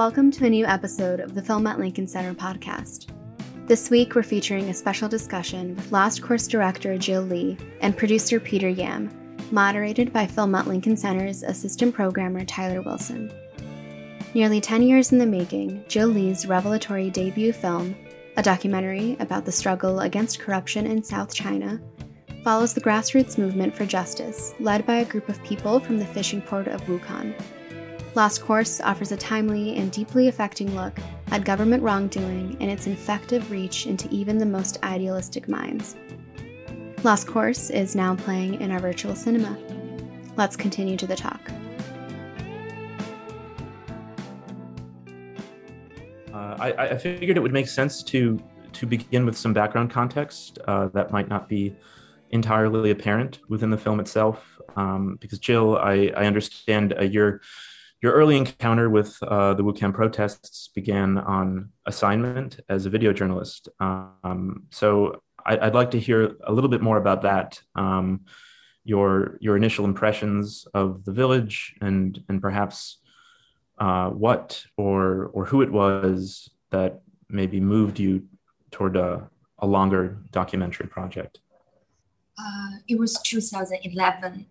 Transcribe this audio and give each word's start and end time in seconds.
Welcome 0.00 0.30
to 0.30 0.46
a 0.46 0.48
new 0.48 0.64
episode 0.64 1.20
of 1.20 1.34
the 1.34 1.42
Film 1.42 1.66
at 1.66 1.78
Lincoln 1.78 2.08
Center 2.08 2.32
podcast. 2.32 3.08
This 3.66 3.90
week, 3.90 4.14
we're 4.14 4.22
featuring 4.22 4.70
a 4.70 4.74
special 4.74 5.10
discussion 5.10 5.76
with 5.76 5.92
Lost 5.92 6.22
Course 6.22 6.46
director 6.46 6.96
Jill 6.96 7.20
Li 7.20 7.58
and 7.82 7.94
producer 7.94 8.40
Peter 8.40 8.70
Yam, 8.70 9.10
moderated 9.50 10.10
by 10.10 10.26
Film 10.26 10.54
at 10.54 10.66
Lincoln 10.66 10.96
Center's 10.96 11.42
assistant 11.42 11.94
programmer 11.94 12.46
Tyler 12.46 12.80
Wilson. 12.80 13.30
Nearly 14.32 14.58
10 14.58 14.84
years 14.84 15.12
in 15.12 15.18
the 15.18 15.26
making, 15.26 15.84
Jill 15.86 16.08
Li's 16.08 16.46
revelatory 16.46 17.10
debut 17.10 17.52
film, 17.52 17.94
a 18.38 18.42
documentary 18.42 19.18
about 19.20 19.44
the 19.44 19.52
struggle 19.52 20.00
against 20.00 20.40
corruption 20.40 20.86
in 20.86 21.04
South 21.04 21.34
China, 21.34 21.78
follows 22.42 22.72
the 22.72 22.80
grassroots 22.80 23.36
movement 23.36 23.76
for 23.76 23.84
justice 23.84 24.54
led 24.60 24.86
by 24.86 24.94
a 24.94 25.04
group 25.04 25.28
of 25.28 25.44
people 25.44 25.78
from 25.78 25.98
the 25.98 26.06
fishing 26.06 26.40
port 26.40 26.68
of 26.68 26.80
Wukan. 26.84 27.34
Lost 28.16 28.42
Course 28.42 28.80
offers 28.80 29.12
a 29.12 29.16
timely 29.16 29.76
and 29.76 29.92
deeply 29.92 30.26
affecting 30.26 30.74
look 30.74 30.98
at 31.30 31.44
government 31.44 31.80
wrongdoing 31.84 32.56
and 32.58 32.68
its 32.68 32.88
infective 32.88 33.52
reach 33.52 33.86
into 33.86 34.08
even 34.10 34.36
the 34.36 34.46
most 34.46 34.82
idealistic 34.82 35.48
minds. 35.48 35.94
Lost 37.04 37.28
Course 37.28 37.70
is 37.70 37.94
now 37.94 38.16
playing 38.16 38.60
in 38.60 38.72
our 38.72 38.80
virtual 38.80 39.14
cinema. 39.14 39.56
Let's 40.36 40.56
continue 40.56 40.96
to 40.96 41.06
the 41.06 41.14
talk. 41.14 41.40
Uh, 46.32 46.56
I, 46.58 46.72
I, 46.72 46.98
figured 46.98 47.36
it 47.36 47.40
would 47.40 47.52
make 47.52 47.68
sense 47.68 48.02
to 48.04 48.42
to 48.72 48.86
begin 48.86 49.26
with 49.26 49.36
some 49.36 49.52
background 49.52 49.90
context 49.90 50.58
uh, 50.66 50.88
that 50.88 51.12
might 51.12 51.28
not 51.28 51.48
be 51.48 51.76
entirely 52.30 52.90
apparent 52.90 53.40
within 53.48 53.70
the 53.70 53.78
film 53.78 54.00
itself. 54.00 54.58
Um, 54.76 55.18
because 55.20 55.38
Jill, 55.38 55.76
I, 55.76 56.12
I 56.16 56.26
understand 56.26 56.94
uh, 56.98 57.02
your 57.02 57.40
your 58.02 58.12
early 58.12 58.36
encounter 58.36 58.88
with 58.88 59.16
uh, 59.22 59.54
the 59.54 59.62
Wukan 59.62 59.92
protests 59.92 60.68
began 60.74 61.18
on 61.18 61.70
assignment 61.86 62.60
as 62.68 62.86
a 62.86 62.90
video 62.90 63.12
journalist. 63.12 63.68
Um, 63.78 64.64
so 64.70 65.22
I, 65.44 65.56
would 65.56 65.74
like 65.74 65.90
to 65.92 66.00
hear 66.00 66.36
a 66.44 66.52
little 66.52 66.70
bit 66.70 66.80
more 66.80 66.96
about 66.96 67.22
that. 67.22 67.60
Um, 67.74 68.22
your 68.84 69.36
your 69.40 69.56
initial 69.56 69.84
impressions 69.84 70.66
of 70.72 71.04
the 71.04 71.12
village 71.12 71.74
and 71.82 72.22
and 72.28 72.40
perhaps 72.40 72.98
uh, 73.78 74.08
what 74.08 74.64
or 74.76 75.26
or 75.34 75.44
who 75.44 75.60
it 75.60 75.70
was 75.70 76.50
that 76.70 77.02
maybe 77.28 77.60
moved 77.60 77.98
you 77.98 78.26
toward 78.70 78.96
a, 78.96 79.28
a 79.58 79.66
longer 79.66 80.18
documentary 80.30 80.86
project. 80.86 81.40
Uh, 82.38 82.78
it 82.88 82.98
was 82.98 83.20
2011 83.22 84.46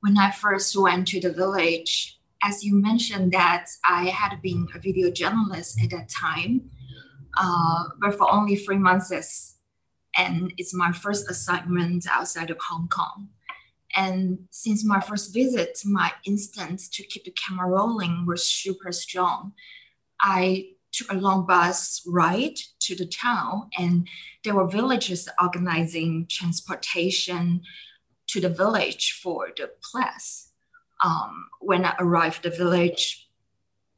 when 0.00 0.16
I 0.16 0.30
first 0.30 0.76
went 0.76 1.08
to 1.08 1.20
the 1.20 1.32
village 1.32 2.17
as 2.42 2.64
you 2.64 2.80
mentioned 2.80 3.32
that 3.32 3.66
I 3.84 4.06
had 4.06 4.40
been 4.42 4.68
a 4.74 4.78
video 4.78 5.10
journalist 5.10 5.80
at 5.82 5.90
that 5.90 6.08
time, 6.08 6.70
uh, 7.38 7.84
but 8.00 8.14
for 8.14 8.30
only 8.30 8.56
three 8.56 8.78
months, 8.78 9.56
and 10.16 10.52
it's 10.56 10.74
my 10.74 10.92
first 10.92 11.30
assignment 11.30 12.06
outside 12.10 12.50
of 12.50 12.58
Hong 12.68 12.88
Kong. 12.88 13.28
And 13.96 14.46
since 14.50 14.84
my 14.84 15.00
first 15.00 15.32
visit, 15.32 15.78
my 15.84 16.12
instinct 16.24 16.92
to 16.94 17.02
keep 17.02 17.24
the 17.24 17.30
camera 17.30 17.68
rolling 17.68 18.26
was 18.26 18.48
super 18.48 18.92
strong. 18.92 19.52
I 20.20 20.70
took 20.92 21.10
a 21.12 21.16
long 21.16 21.46
bus 21.46 22.02
ride 22.06 22.56
to 22.80 22.94
the 22.94 23.06
town, 23.06 23.70
and 23.76 24.08
there 24.44 24.54
were 24.54 24.66
villages 24.66 25.28
organizing 25.40 26.26
transportation 26.28 27.62
to 28.28 28.40
the 28.40 28.48
village 28.48 29.18
for 29.22 29.48
the 29.56 29.70
place 29.82 30.47
um, 31.04 31.48
when 31.60 31.84
I 31.84 31.94
arrived 31.98 32.42
the 32.42 32.50
village, 32.50 33.28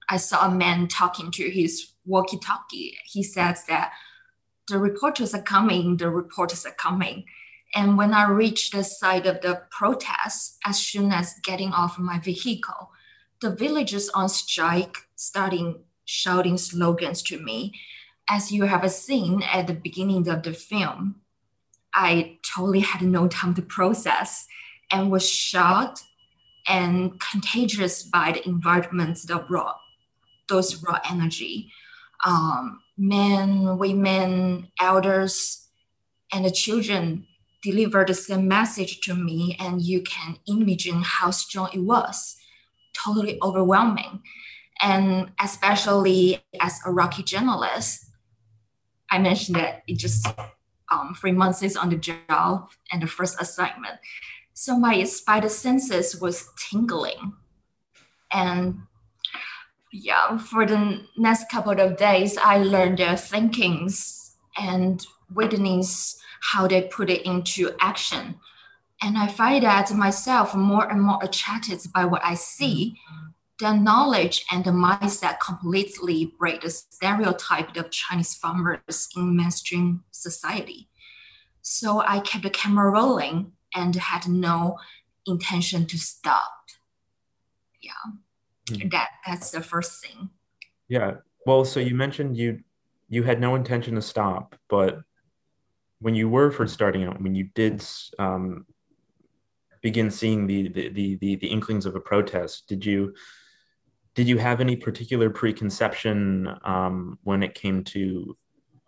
I 0.08 0.16
saw 0.16 0.46
a 0.46 0.54
man 0.54 0.88
talking 0.88 1.30
to 1.32 1.50
his 1.50 1.92
walkie-talkie. 2.04 2.98
He 3.04 3.22
says 3.22 3.64
that 3.66 3.92
the 4.68 4.78
reporters 4.78 5.34
are 5.34 5.42
coming, 5.42 5.96
the 5.96 6.10
reporters 6.10 6.66
are 6.66 6.72
coming. 6.72 7.24
And 7.74 7.96
when 7.96 8.12
I 8.12 8.28
reached 8.28 8.72
the 8.72 8.82
site 8.82 9.26
of 9.26 9.40
the 9.40 9.62
protest, 9.70 10.58
as 10.64 10.78
soon 10.78 11.12
as 11.12 11.34
getting 11.44 11.72
off 11.72 11.98
my 11.98 12.18
vehicle, 12.18 12.90
the 13.40 13.54
villagers 13.54 14.08
on 14.10 14.28
strike 14.28 14.96
starting 15.14 15.84
shouting 16.10 16.58
slogans 16.58 17.22
to 17.22 17.38
me. 17.38 17.72
As 18.28 18.50
you 18.50 18.64
have 18.64 18.90
seen 18.90 19.42
at 19.42 19.68
the 19.68 19.74
beginning 19.74 20.28
of 20.28 20.42
the 20.42 20.52
film, 20.52 21.20
I 21.94 22.38
totally 22.42 22.80
had 22.80 23.02
no 23.02 23.28
time 23.28 23.54
to 23.54 23.62
process 23.62 24.46
and 24.90 25.10
was 25.10 25.28
shocked 25.28 26.02
and 26.66 27.20
contagious 27.20 28.02
by 28.02 28.32
the 28.32 28.46
environment 28.46 29.18
that 29.26 29.50
raw, 29.50 29.74
those 30.48 30.82
raw 30.82 30.98
energy. 31.08 31.72
Um, 32.24 32.80
men, 32.98 33.78
women, 33.78 34.68
elders, 34.78 35.68
and 36.32 36.44
the 36.44 36.50
children 36.50 37.26
deliver 37.62 38.04
the 38.04 38.14
same 38.14 38.48
message 38.48 39.00
to 39.00 39.14
me, 39.14 39.56
and 39.58 39.82
you 39.82 40.02
can 40.02 40.36
imagine 40.46 41.02
how 41.02 41.30
strong 41.30 41.70
it 41.72 41.80
was. 41.80 42.36
Totally 42.92 43.38
overwhelming. 43.42 44.22
And 44.82 45.32
especially 45.42 46.42
as 46.60 46.80
a 46.86 46.92
Rocky 46.92 47.22
journalist, 47.22 48.06
I 49.10 49.18
mentioned 49.18 49.56
that 49.56 49.82
it 49.86 49.98
just 49.98 50.26
um, 50.90 51.14
three 51.14 51.32
months 51.32 51.62
is 51.62 51.76
on 51.76 51.90
the 51.90 51.96
job 51.96 52.70
and 52.90 53.02
the 53.02 53.06
first 53.06 53.40
assignment. 53.40 53.96
So 54.60 54.78
my 54.78 55.04
spider 55.04 55.48
senses 55.48 56.20
was 56.20 56.50
tingling. 56.58 57.32
And 58.30 58.80
yeah, 59.90 60.36
for 60.36 60.66
the 60.66 61.00
next 61.16 61.48
couple 61.50 61.80
of 61.80 61.96
days, 61.96 62.36
I 62.36 62.58
learned 62.58 62.98
their 62.98 63.16
thinkings 63.16 64.36
and 64.58 65.02
witness 65.34 66.20
how 66.52 66.68
they 66.68 66.82
put 66.82 67.08
it 67.08 67.22
into 67.22 67.70
action. 67.80 68.38
And 69.00 69.16
I 69.16 69.28
find 69.28 69.64
that 69.64 69.94
myself 69.94 70.54
more 70.54 70.86
and 70.86 71.00
more 71.00 71.20
attracted 71.22 71.80
by 71.94 72.04
what 72.04 72.22
I 72.22 72.34
see. 72.34 72.98
The 73.60 73.72
knowledge 73.72 74.44
and 74.52 74.62
the 74.62 74.72
mindset 74.72 75.40
completely 75.40 76.34
break 76.38 76.60
the 76.60 76.68
stereotype 76.68 77.74
of 77.78 77.90
Chinese 77.90 78.34
farmers 78.34 79.08
in 79.16 79.38
mainstream 79.38 80.04
society. 80.10 80.90
So 81.62 82.02
I 82.06 82.20
kept 82.20 82.44
the 82.44 82.50
camera 82.50 82.90
rolling 82.90 83.52
and 83.74 83.94
had 83.94 84.28
no 84.28 84.78
intention 85.26 85.86
to 85.86 85.98
stop. 85.98 86.52
Yeah, 87.80 87.92
mm-hmm. 88.70 88.88
that 88.90 89.08
that's 89.26 89.50
the 89.50 89.60
first 89.60 90.04
thing. 90.04 90.30
Yeah. 90.88 91.14
Well, 91.46 91.64
so 91.64 91.80
you 91.80 91.94
mentioned 91.94 92.36
you 92.36 92.60
you 93.08 93.22
had 93.22 93.40
no 93.40 93.54
intention 93.54 93.94
to 93.94 94.02
stop, 94.02 94.56
but 94.68 95.00
when 96.00 96.14
you 96.14 96.28
were 96.28 96.50
first 96.50 96.74
starting 96.74 97.04
out, 97.04 97.20
when 97.20 97.34
you 97.34 97.48
did 97.54 97.84
um, 98.18 98.66
begin 99.82 100.10
seeing 100.10 100.46
the, 100.46 100.68
the 100.68 100.88
the, 100.90 101.16
the 101.16 101.36
the 101.36 101.46
inklings 101.46 101.86
of 101.86 101.94
a 101.94 102.00
protest, 102.00 102.68
did 102.68 102.84
you 102.84 103.14
did 104.14 104.28
you 104.28 104.38
have 104.38 104.60
any 104.60 104.76
particular 104.76 105.30
preconception 105.30 106.48
um, 106.64 107.18
when 107.22 107.42
it 107.42 107.54
came 107.54 107.84
to 107.84 108.36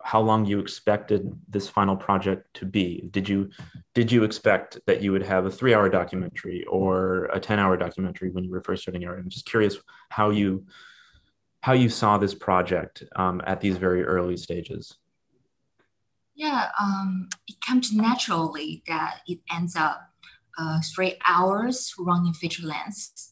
how 0.03 0.19
long 0.19 0.45
you 0.45 0.59
expected 0.59 1.31
this 1.47 1.69
final 1.69 1.95
project 1.95 2.53
to 2.55 2.65
be. 2.65 3.07
Did 3.11 3.27
you 3.27 3.49
did 3.93 4.11
you 4.11 4.23
expect 4.23 4.77
that 4.85 5.01
you 5.01 5.11
would 5.13 5.23
have 5.23 5.45
a 5.45 5.49
three 5.49 5.73
hour 5.73 5.89
documentary 5.89 6.65
or 6.65 7.25
a 7.25 7.39
ten 7.39 7.57
hour 7.57 7.77
documentary 7.77 8.29
when 8.29 8.43
you 8.43 8.51
were 8.51 8.61
first 8.61 8.83
starting 8.83 9.05
out? 9.05 9.17
I'm 9.17 9.29
just 9.29 9.45
curious 9.45 9.77
how 10.09 10.29
you 10.29 10.65
how 11.61 11.73
you 11.73 11.87
saw 11.87 12.17
this 12.17 12.35
project 12.35 13.03
um, 13.15 13.41
at 13.47 13.61
these 13.61 13.77
very 13.77 14.03
early 14.03 14.35
stages. 14.35 14.97
Yeah, 16.35 16.69
um, 16.81 17.29
it 17.47 17.55
comes 17.65 17.93
naturally 17.93 18.83
that 18.87 19.21
it 19.25 19.39
ends 19.49 19.75
up 19.75 20.09
uh, 20.57 20.81
three 20.93 21.15
hours 21.25 21.93
running 21.97 22.33
feature 22.33 22.67
length. 22.67 23.31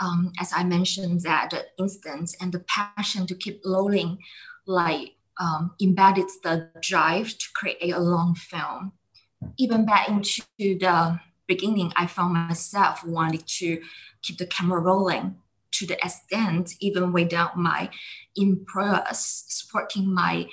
Um, 0.00 0.32
as 0.40 0.52
I 0.52 0.64
mentioned, 0.64 1.20
that 1.20 1.50
the 1.50 1.66
instance 1.78 2.34
and 2.40 2.50
the 2.50 2.64
passion 2.66 3.26
to 3.28 3.36
keep 3.36 3.60
rolling, 3.64 4.18
like 4.66 5.12
um, 5.38 5.74
embedded 5.80 6.26
the 6.42 6.70
drive 6.80 7.36
to 7.38 7.46
create 7.54 7.92
a 7.92 8.00
long 8.00 8.34
film. 8.34 8.92
Even 9.56 9.84
back 9.84 10.08
into 10.08 10.42
the 10.58 11.20
beginning, 11.46 11.92
I 11.96 12.06
found 12.06 12.34
myself 12.34 13.04
wanting 13.04 13.42
to 13.46 13.82
keep 14.22 14.38
the 14.38 14.46
camera 14.46 14.80
rolling 14.80 15.36
to 15.72 15.86
the 15.86 15.94
extent, 16.04 16.74
even 16.80 17.12
without 17.12 17.56
my 17.56 17.90
employers 18.36 19.44
supporting 19.48 20.12
my 20.12 20.46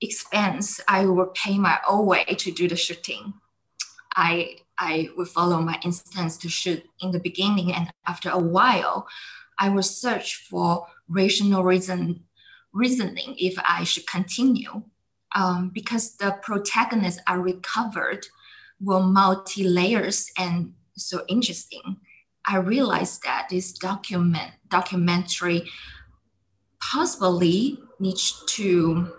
expense, 0.00 0.80
I 0.88 1.06
would 1.06 1.34
pay 1.34 1.58
my 1.58 1.80
own 1.88 2.06
way 2.06 2.24
to 2.24 2.50
do 2.50 2.68
the 2.68 2.76
shooting. 2.76 3.34
I 4.14 4.58
I 4.78 5.10
would 5.16 5.28
follow 5.28 5.60
my 5.60 5.78
instincts 5.84 6.36
to 6.38 6.48
shoot 6.48 6.84
in 7.00 7.12
the 7.12 7.20
beginning, 7.20 7.72
and 7.72 7.90
after 8.06 8.30
a 8.30 8.38
while, 8.38 9.06
I 9.58 9.68
would 9.68 9.84
search 9.84 10.36
for 10.36 10.86
rational 11.08 11.62
reason 11.62 12.24
reasoning 12.74 13.34
if 13.38 13.54
I 13.66 13.84
should 13.84 14.06
continue. 14.06 14.82
Um, 15.36 15.70
because 15.74 16.16
the 16.16 16.38
protagonists 16.42 17.20
are 17.26 17.40
recovered 17.40 18.26
were 18.80 19.00
multi 19.00 19.64
layers 19.64 20.30
and 20.38 20.74
so 20.96 21.24
interesting. 21.28 21.96
I 22.46 22.58
realized 22.58 23.22
that 23.24 23.48
this 23.50 23.72
document 23.72 24.52
documentary 24.68 25.68
possibly 26.80 27.78
needs 27.98 28.44
to 28.46 29.12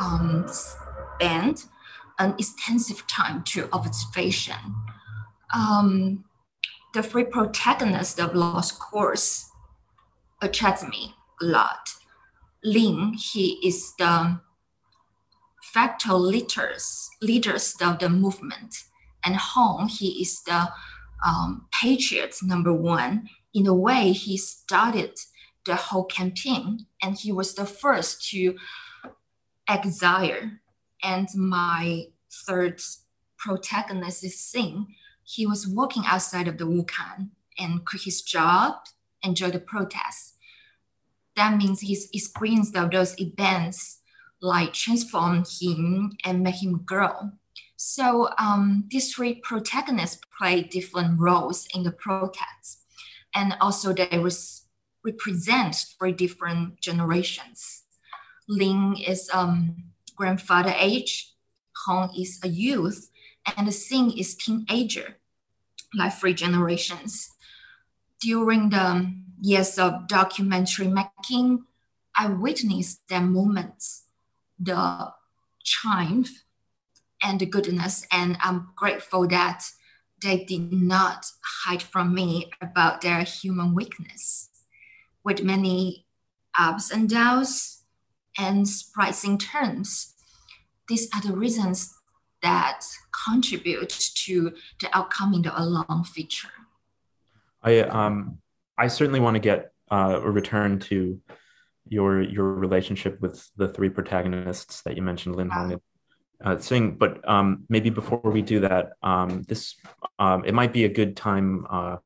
um, 0.00 0.46
spend 0.48 1.64
an 2.18 2.34
extensive 2.38 3.06
time 3.06 3.42
to 3.44 3.68
observation. 3.72 4.56
Um, 5.54 6.24
the 6.94 7.02
three 7.02 7.24
protagonists 7.24 8.18
of 8.18 8.34
Lost 8.34 8.78
Course 8.78 9.50
attracts 10.42 10.84
me 10.84 11.14
a 11.40 11.44
lot. 11.44 11.90
Lin, 12.72 13.14
he 13.14 13.58
is 13.64 13.94
the 13.98 14.40
factual 15.62 16.20
leaders, 16.20 17.08
leaders 17.22 17.74
of 17.80 17.98
the 17.98 18.08
movement. 18.08 18.84
And 19.24 19.36
Hong, 19.36 19.88
he 19.88 20.22
is 20.22 20.42
the 20.42 20.68
um, 21.26 21.66
patriot 21.72 22.36
number 22.42 22.72
one. 22.72 23.28
In 23.54 23.66
a 23.66 23.74
way, 23.74 24.12
he 24.12 24.36
started 24.36 25.18
the 25.64 25.76
whole 25.76 26.04
campaign 26.04 26.86
and 27.02 27.18
he 27.18 27.32
was 27.32 27.54
the 27.54 27.66
first 27.66 28.28
to 28.30 28.56
exile. 29.68 30.52
And 31.02 31.28
my 31.34 32.04
third 32.46 32.80
protagonist 33.36 34.24
is 34.24 34.36
Xin. 34.36 34.86
He 35.24 35.46
was 35.46 35.68
working 35.68 36.04
outside 36.06 36.48
of 36.48 36.58
the 36.58 36.64
Wukan 36.64 37.30
and 37.58 37.84
quit 37.84 38.02
his 38.02 38.22
job, 38.22 38.74
enjoy 39.22 39.50
the 39.50 39.60
protests. 39.60 40.34
That 41.38 41.56
means 41.56 41.80
his 41.80 42.10
experience 42.12 42.74
of 42.74 42.90
those 42.90 43.14
events 43.20 44.00
like 44.42 44.72
transformed 44.72 45.46
him 45.60 46.10
and 46.24 46.42
made 46.42 46.56
him 46.56 46.82
grow. 46.84 47.30
So 47.76 48.30
um, 48.38 48.88
these 48.90 49.14
three 49.14 49.34
protagonists 49.34 50.20
play 50.36 50.62
different 50.62 51.20
roles 51.20 51.68
in 51.72 51.84
the 51.84 51.92
protests, 51.92 52.82
and 53.36 53.54
also 53.60 53.92
they 53.92 54.18
was 54.18 54.66
represent 55.04 55.76
three 55.96 56.10
different 56.10 56.80
generations. 56.80 57.84
Lin 58.48 58.96
is 58.96 59.30
um, 59.32 59.84
grandfather 60.16 60.74
age, 60.76 61.34
Hong 61.86 62.10
is 62.18 62.40
a 62.42 62.48
youth, 62.48 63.10
and 63.56 63.68
Xin 63.68 64.18
is 64.18 64.34
teenager, 64.34 65.18
like 65.94 66.14
three 66.14 66.34
generations. 66.34 67.30
During 68.20 68.70
the 68.70 69.14
years 69.40 69.78
of 69.78 70.08
documentary 70.08 70.88
making, 70.88 71.64
I 72.16 72.28
witnessed 72.28 73.08
their 73.08 73.20
moments, 73.20 74.04
the 74.58 75.12
triumph 75.64 76.44
and 77.22 77.38
the 77.38 77.46
goodness, 77.46 78.06
and 78.10 78.36
I'm 78.40 78.70
grateful 78.74 79.28
that 79.28 79.64
they 80.20 80.44
did 80.44 80.72
not 80.72 81.26
hide 81.64 81.82
from 81.82 82.12
me 82.12 82.50
about 82.60 83.02
their 83.02 83.22
human 83.22 83.74
weakness 83.74 84.50
with 85.22 85.44
many 85.44 86.06
ups 86.58 86.90
and 86.90 87.08
downs 87.08 87.84
and 88.36 88.68
surprising 88.68 89.38
turns. 89.38 90.14
These 90.88 91.08
are 91.14 91.20
the 91.20 91.36
reasons 91.36 91.94
that 92.42 92.82
contribute 93.26 93.90
to 93.90 94.52
the 94.80 94.96
outcome 94.96 95.34
in 95.34 95.42
the 95.42 95.60
alone 95.60 96.04
feature. 96.04 96.48
I 97.62 97.80
um 97.80 98.38
I 98.76 98.88
certainly 98.88 99.20
want 99.20 99.34
to 99.34 99.40
get 99.40 99.72
uh, 99.90 100.20
a 100.22 100.30
return 100.30 100.78
to 100.78 101.20
your 101.88 102.22
your 102.22 102.54
relationship 102.54 103.20
with 103.20 103.48
the 103.56 103.68
three 103.68 103.88
protagonists 103.88 104.82
that 104.82 104.96
you 104.96 105.02
mentioned, 105.02 105.36
Lin 105.36 105.50
Hong 105.50 105.72
and 105.72 105.80
uh, 106.44 106.56
Xin. 106.56 106.98
But 106.98 107.26
um, 107.28 107.64
maybe 107.68 107.90
before 107.90 108.20
we 108.22 108.42
do 108.42 108.60
that, 108.60 108.92
um, 109.02 109.42
this 109.48 109.74
um, 110.18 110.44
it 110.44 110.54
might 110.54 110.72
be 110.72 110.84
a 110.84 110.88
good 110.88 111.16
time, 111.16 111.66
uh, 111.68 111.96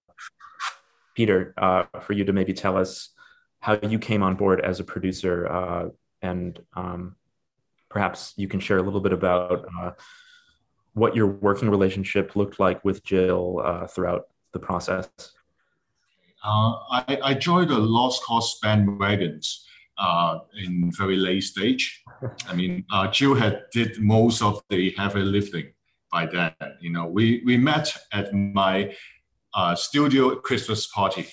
Peter, 1.14 1.54
uh, 1.56 1.84
for 2.00 2.12
you 2.12 2.24
to 2.24 2.32
maybe 2.32 2.52
tell 2.52 2.76
us 2.76 3.10
how 3.60 3.78
you 3.82 3.98
came 3.98 4.22
on 4.22 4.34
board 4.34 4.60
as 4.60 4.80
a 4.80 4.84
producer, 4.84 5.46
uh, 5.46 5.88
and 6.20 6.58
um, 6.74 7.16
perhaps 7.88 8.32
you 8.36 8.48
can 8.48 8.60
share 8.60 8.78
a 8.78 8.82
little 8.82 9.00
bit 9.00 9.12
about 9.12 9.66
uh, 9.78 9.90
what 10.94 11.14
your 11.14 11.26
working 11.26 11.70
relationship 11.70 12.34
looked 12.34 12.58
like 12.58 12.84
with 12.84 13.04
Jill 13.04 13.60
uh, 13.64 13.86
throughout 13.86 14.28
the 14.52 14.58
process. 14.58 15.08
Uh, 16.44 16.74
I, 16.90 17.18
I, 17.22 17.34
joined 17.34 17.70
the 17.70 17.78
Lost 17.78 18.24
Course 18.24 18.58
bandwagons 18.62 19.60
uh, 19.96 20.40
in 20.58 20.90
very 20.96 21.16
late 21.16 21.44
stage. 21.44 22.02
I 22.48 22.54
mean, 22.54 22.84
uh, 22.92 23.08
Jill 23.08 23.34
had 23.34 23.62
did 23.72 24.00
most 24.00 24.42
of 24.42 24.60
the 24.68 24.92
heavy 24.98 25.20
lifting 25.20 25.72
by 26.10 26.26
then. 26.26 26.52
You 26.80 26.90
know, 26.90 27.06
we 27.06 27.42
we 27.44 27.56
met 27.56 27.96
at 28.12 28.34
my 28.34 28.94
uh, 29.54 29.76
studio 29.76 30.34
Christmas 30.36 30.88
party. 30.88 31.28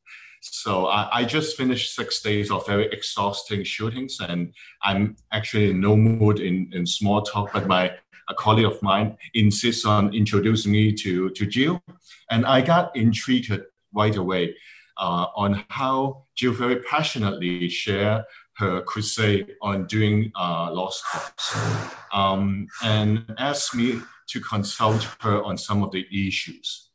so 0.40 0.86
I, 0.86 1.08
I, 1.12 1.24
just 1.24 1.56
finished 1.56 1.94
six 1.96 2.20
days 2.20 2.50
of 2.50 2.64
very 2.66 2.86
exhausting 2.86 3.64
shootings, 3.64 4.18
and 4.20 4.54
I'm 4.82 5.16
actually 5.32 5.70
in 5.70 5.80
no 5.80 5.96
mood 5.96 6.38
in, 6.38 6.70
in 6.72 6.86
small 6.86 7.22
talk. 7.22 7.52
But 7.52 7.66
my 7.66 7.92
a 8.28 8.34
colleague 8.34 8.66
of 8.66 8.80
mine 8.82 9.16
insists 9.34 9.84
on 9.84 10.14
introducing 10.14 10.70
me 10.70 10.92
to 10.92 11.30
to 11.30 11.46
Jill, 11.46 11.82
and 12.30 12.46
I 12.46 12.60
got 12.60 12.94
intrigued 12.94 13.50
right 13.94 14.16
away 14.16 14.54
uh, 14.98 15.26
on 15.36 15.64
how 15.68 16.24
Jill 16.34 16.52
very 16.52 16.80
passionately 16.82 17.68
shared 17.68 18.24
her 18.56 18.82
crusade 18.82 19.54
on 19.62 19.86
doing 19.86 20.30
uh, 20.38 20.70
lost 20.72 21.04
course 21.04 21.94
um, 22.12 22.66
and 22.82 23.24
asked 23.38 23.74
me 23.74 24.00
to 24.28 24.40
consult 24.40 25.06
her 25.20 25.42
on 25.42 25.56
some 25.56 25.82
of 25.82 25.90
the 25.90 26.06
issues. 26.12 26.90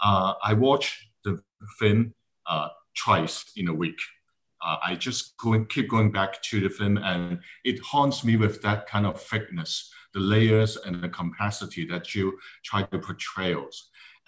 Uh, 0.00 0.34
I 0.42 0.52
watched 0.52 1.06
the 1.24 1.40
film 1.78 2.14
uh, 2.46 2.68
twice 2.96 3.44
in 3.56 3.68
a 3.68 3.74
week. 3.74 3.98
Uh, 4.64 4.76
I 4.84 4.94
just 4.94 5.36
go 5.36 5.64
keep 5.64 5.88
going 5.88 6.10
back 6.10 6.42
to 6.42 6.60
the 6.60 6.68
film, 6.68 6.98
and 6.98 7.38
it 7.64 7.78
haunts 7.80 8.24
me 8.24 8.36
with 8.36 8.62
that 8.62 8.86
kind 8.86 9.06
of 9.06 9.20
thickness, 9.20 9.92
the 10.12 10.20
layers 10.20 10.76
and 10.78 11.02
the 11.02 11.08
complexity 11.08 11.86
that 11.86 12.04
Jill 12.04 12.32
tried 12.64 12.90
to 12.90 12.98
portray. 12.98 13.54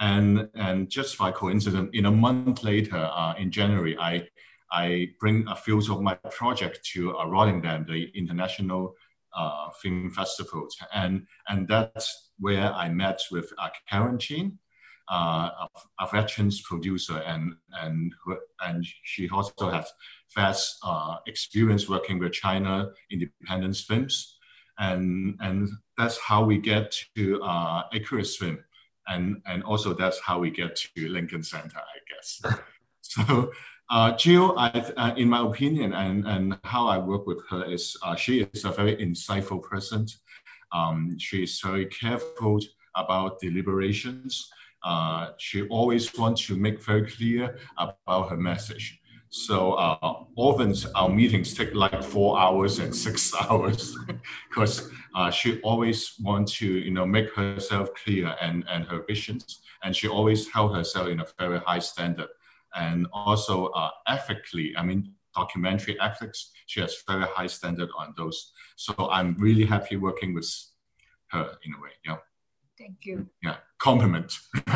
And, 0.00 0.49
and 0.55 0.89
just 0.89 1.19
by 1.19 1.33
coincidence, 1.33 1.91
in 1.93 2.06
a 2.06 2.11
month 2.11 2.62
later, 2.62 3.11
uh, 3.12 3.35
in 3.37 3.50
January, 3.50 3.97
I, 3.99 4.29
I 4.71 5.09
bring 5.19 5.47
a 5.49 5.56
few 5.56 5.79
of 5.79 6.03
my 6.03 6.15
project 6.15 6.85
to 6.93 7.17
uh, 7.19 7.27
Rotterdam, 7.27 7.85
the 7.88 8.11
international 8.14 8.95
uh, 9.37 9.71
film 9.83 10.11
festival. 10.11 10.69
And, 10.95 11.26
and 11.49 11.67
that's 11.67 12.31
where 12.38 12.73
I 12.73 12.88
met 12.88 13.21
with 13.33 13.52
uh, 13.59 13.71
Karen 13.90 14.19
Chin, 14.19 14.59
uh, 15.11 15.50
a, 15.64 15.69
a 16.00 16.09
veterans 16.12 16.61
producer, 16.62 17.19
and, 17.26 17.55
and, 17.73 18.12
and 18.61 18.87
she 19.02 19.28
also 19.28 19.71
has 19.71 19.90
vast 20.35 20.78
uh, 20.85 21.17
experience 21.26 21.88
working 21.88 22.19
with 22.19 22.33
China 22.33 22.90
independence 23.11 23.81
films. 23.81 24.37
And, 24.78 25.37
and 25.40 25.69
that's 25.97 26.19
how 26.19 26.45
we 26.45 26.59
get 26.59 26.95
to 27.17 27.43
uh, 27.43 27.83
Icarus 27.93 28.37
Film 28.37 28.59
and 29.09 29.43
and 29.47 29.62
also 29.65 29.95
that's 29.95 30.21
how 30.21 30.38
we 30.38 30.50
get 30.50 30.77
to 30.77 31.09
Lincoln 31.09 31.43
Center, 31.43 31.79
I 31.79 31.99
guess. 32.09 32.43
so. 33.00 33.53
Uh, 33.91 34.15
Jill, 34.19 34.55
I, 34.59 34.69
uh, 34.99 35.15
in 35.17 35.31
my 35.31 35.41
opinion, 35.41 35.95
and, 35.95 36.27
and 36.27 36.59
how 36.62 36.88
I 36.88 36.99
work 36.99 37.27
with 37.27 37.43
her 37.49 37.65
is 37.65 37.97
uh, 38.03 38.15
she 38.15 38.43
is 38.43 38.67
a 38.67 38.71
very 38.71 38.95
insightful 38.97 39.62
person. 39.62 40.07
Um, 40.73 41.19
she 41.19 41.43
is 41.45 41.59
very 41.61 41.87
careful 41.87 42.61
about 42.95 43.41
deliberations. 43.41 44.50
Uh, 44.83 45.31
she 45.38 45.67
always 45.69 46.15
wants 46.19 46.47
to 46.47 46.57
make 46.57 46.83
very 46.83 47.11
clear 47.11 47.59
about 47.79 48.29
her 48.29 48.37
message. 48.37 49.00
So 49.30 49.75
uh, 49.75 50.25
often 50.37 50.75
our 50.94 51.08
meetings 51.08 51.54
take 51.54 51.75
like 51.75 52.02
four 52.02 52.38
hours 52.38 52.78
and 52.78 52.94
six 53.06 53.35
hours 53.35 53.97
because 54.49 54.90
uh, 55.14 55.30
she 55.30 55.61
always 55.61 56.14
wants 56.20 56.56
to 56.58 56.66
you 56.66 56.90
know 56.90 57.06
make 57.06 57.32
herself 57.35 57.90
clear 57.94 58.35
and, 58.40 58.64
and 58.68 58.85
her 58.87 59.04
visions 59.06 59.61
and 59.82 59.94
she 59.94 60.08
always 60.08 60.49
held 60.50 60.75
herself 60.75 61.08
in 61.08 61.20
a 61.20 61.26
very 61.38 61.58
high 61.61 61.78
standard. 61.78 62.28
And 62.75 63.06
also 63.12 63.66
uh, 63.66 63.90
ethically 64.06 64.75
I 64.76 64.82
mean 64.82 65.12
documentary 65.35 66.00
ethics 66.00 66.50
she 66.66 66.80
has 66.80 66.97
very 67.06 67.26
high 67.26 67.47
standard 67.47 67.90
on 67.97 68.14
those. 68.16 68.52
So 68.76 68.94
I'm 69.11 69.37
really 69.38 69.64
happy 69.64 69.97
working 69.97 70.35
with 70.35 70.50
her 71.28 71.56
in 71.64 71.75
a 71.75 71.80
way 71.80 71.90
yeah. 72.04 72.16
Thank 72.78 73.04
you. 73.04 73.28
Yeah 73.42 73.56
compliment. 73.78 74.38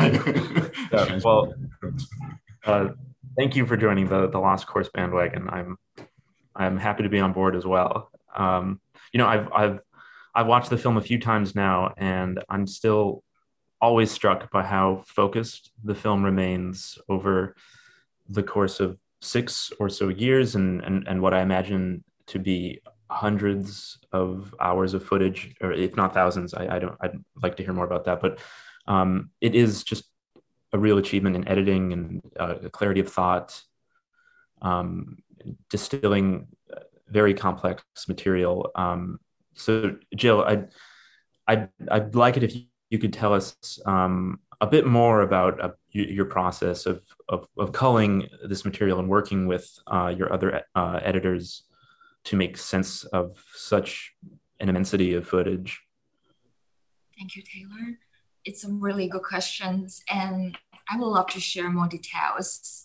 Yeah, 0.91 1.19
well 1.23 1.53
uh, 2.65 2.89
thank 3.37 3.55
you 3.55 3.65
for 3.65 3.77
joining 3.77 4.07
the 4.07 4.27
the 4.27 4.39
Lost 4.39 4.67
Course 4.67 4.89
bandwagon. 4.93 5.49
I'm 5.49 5.77
I'm 6.55 6.77
happy 6.77 7.03
to 7.03 7.09
be 7.09 7.19
on 7.19 7.33
board 7.33 7.55
as 7.55 7.65
well. 7.65 8.09
Um, 8.35 8.79
you 9.11 9.17
know, 9.17 9.27
I've 9.27 9.51
I've 9.51 9.79
I've 10.35 10.47
watched 10.47 10.69
the 10.69 10.77
film 10.77 10.97
a 10.97 11.01
few 11.01 11.19
times 11.19 11.55
now, 11.55 11.93
and 11.97 12.43
I'm 12.49 12.67
still 12.67 13.23
always 13.81 14.11
struck 14.11 14.49
by 14.51 14.63
how 14.63 15.03
focused 15.05 15.71
the 15.83 15.95
film 15.95 16.23
remains 16.23 16.97
over 17.09 17.55
the 18.29 18.43
course 18.43 18.79
of 18.79 18.97
six 19.21 19.71
or 19.79 19.89
so 19.89 20.09
years, 20.09 20.55
and 20.55 20.81
and 20.83 21.07
and 21.07 21.21
what 21.21 21.33
I 21.33 21.41
imagine 21.41 22.03
to 22.27 22.39
be 22.39 22.81
hundreds 23.09 23.99
of 24.11 24.55
hours 24.59 24.93
of 24.93 25.03
footage, 25.05 25.55
or 25.61 25.71
if 25.71 25.95
not 25.95 26.13
thousands. 26.13 26.53
I, 26.53 26.75
I 26.75 26.79
don't. 26.79 26.95
I'd 27.01 27.19
like 27.41 27.57
to 27.57 27.63
hear 27.63 27.73
more 27.73 27.85
about 27.85 28.05
that, 28.05 28.21
but 28.21 28.39
um, 28.87 29.29
it 29.41 29.55
is 29.55 29.83
just 29.83 30.05
a 30.73 30.77
real 30.77 30.97
achievement 30.97 31.35
in 31.35 31.47
editing 31.47 31.93
and 31.93 32.21
uh, 32.39 32.55
clarity 32.71 32.99
of 32.99 33.09
thought. 33.09 33.61
um, 34.61 35.17
distilling 35.69 36.47
very 37.09 37.33
complex 37.33 37.83
material. 38.07 38.71
Um, 38.75 39.19
so, 39.53 39.95
Jill, 40.15 40.43
I'd, 40.43 40.69
I'd, 41.47 41.69
I'd 41.89 42.15
like 42.15 42.37
it 42.37 42.43
if 42.43 42.55
you 42.89 42.97
could 42.97 43.13
tell 43.13 43.33
us 43.33 43.55
um, 43.85 44.39
a 44.61 44.67
bit 44.67 44.85
more 44.85 45.21
about 45.21 45.61
uh, 45.61 45.69
your 45.91 46.25
process 46.25 46.85
of, 46.85 47.03
of, 47.29 47.47
of, 47.57 47.71
culling 47.71 48.27
this 48.47 48.65
material 48.65 48.99
and 48.99 49.09
working 49.09 49.47
with 49.47 49.69
uh, 49.87 50.13
your 50.15 50.31
other 50.33 50.63
uh, 50.75 50.99
editors 51.03 51.63
to 52.23 52.35
make 52.35 52.57
sense 52.57 53.03
of 53.05 53.37
such 53.53 54.13
an 54.59 54.69
immensity 54.69 55.13
of 55.13 55.27
footage. 55.27 55.81
Thank 57.17 57.35
you, 57.35 57.43
Taylor. 57.43 57.97
It's 58.45 58.61
some 58.61 58.81
really 58.81 59.07
good 59.07 59.23
questions, 59.23 60.01
and 60.09 60.57
I 60.89 60.97
would 60.97 61.07
love 61.07 61.27
to 61.27 61.39
share 61.39 61.69
more 61.69 61.87
details 61.87 62.83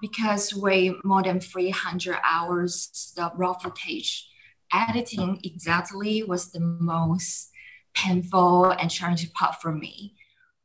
because 0.00 0.54
way 0.54 0.94
more 1.04 1.22
than 1.22 1.40
300 1.40 2.18
hours 2.22 3.12
the 3.16 3.30
raw 3.34 3.54
footage 3.54 4.28
editing 4.72 5.40
exactly 5.44 6.22
was 6.22 6.50
the 6.50 6.60
most 6.60 7.50
painful 7.94 8.70
and 8.70 8.90
challenging 8.90 9.30
part 9.30 9.54
for 9.60 9.72
me. 9.72 10.14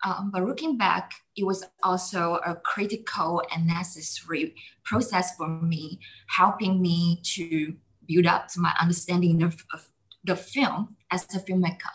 Um, 0.04 0.32
but 0.34 0.44
looking 0.44 0.78
back 0.78 1.14
it 1.38 1.46
was 1.46 1.64
also 1.84 2.40
a 2.46 2.56
critical 2.56 3.44
and 3.54 3.68
necessary 3.68 4.56
process 4.84 5.36
for 5.36 5.48
me 5.48 6.00
helping 6.28 6.82
me 6.82 7.22
to 7.24 7.76
build 8.08 8.26
up 8.26 8.48
my 8.58 8.74
understanding 8.82 9.44
of, 9.44 9.64
of 9.74 9.88
the 10.24 10.36
film 10.36 10.98
as 11.12 11.24
a 11.36 11.40
filmmaker. 11.40 11.94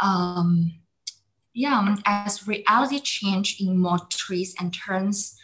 Um, 0.00 0.80
yeah 1.54 1.96
as 2.04 2.46
reality 2.46 3.00
changed 3.00 3.60
in 3.60 3.78
more 3.78 3.98
twists 4.10 4.54
and 4.60 4.72
turns 4.74 5.38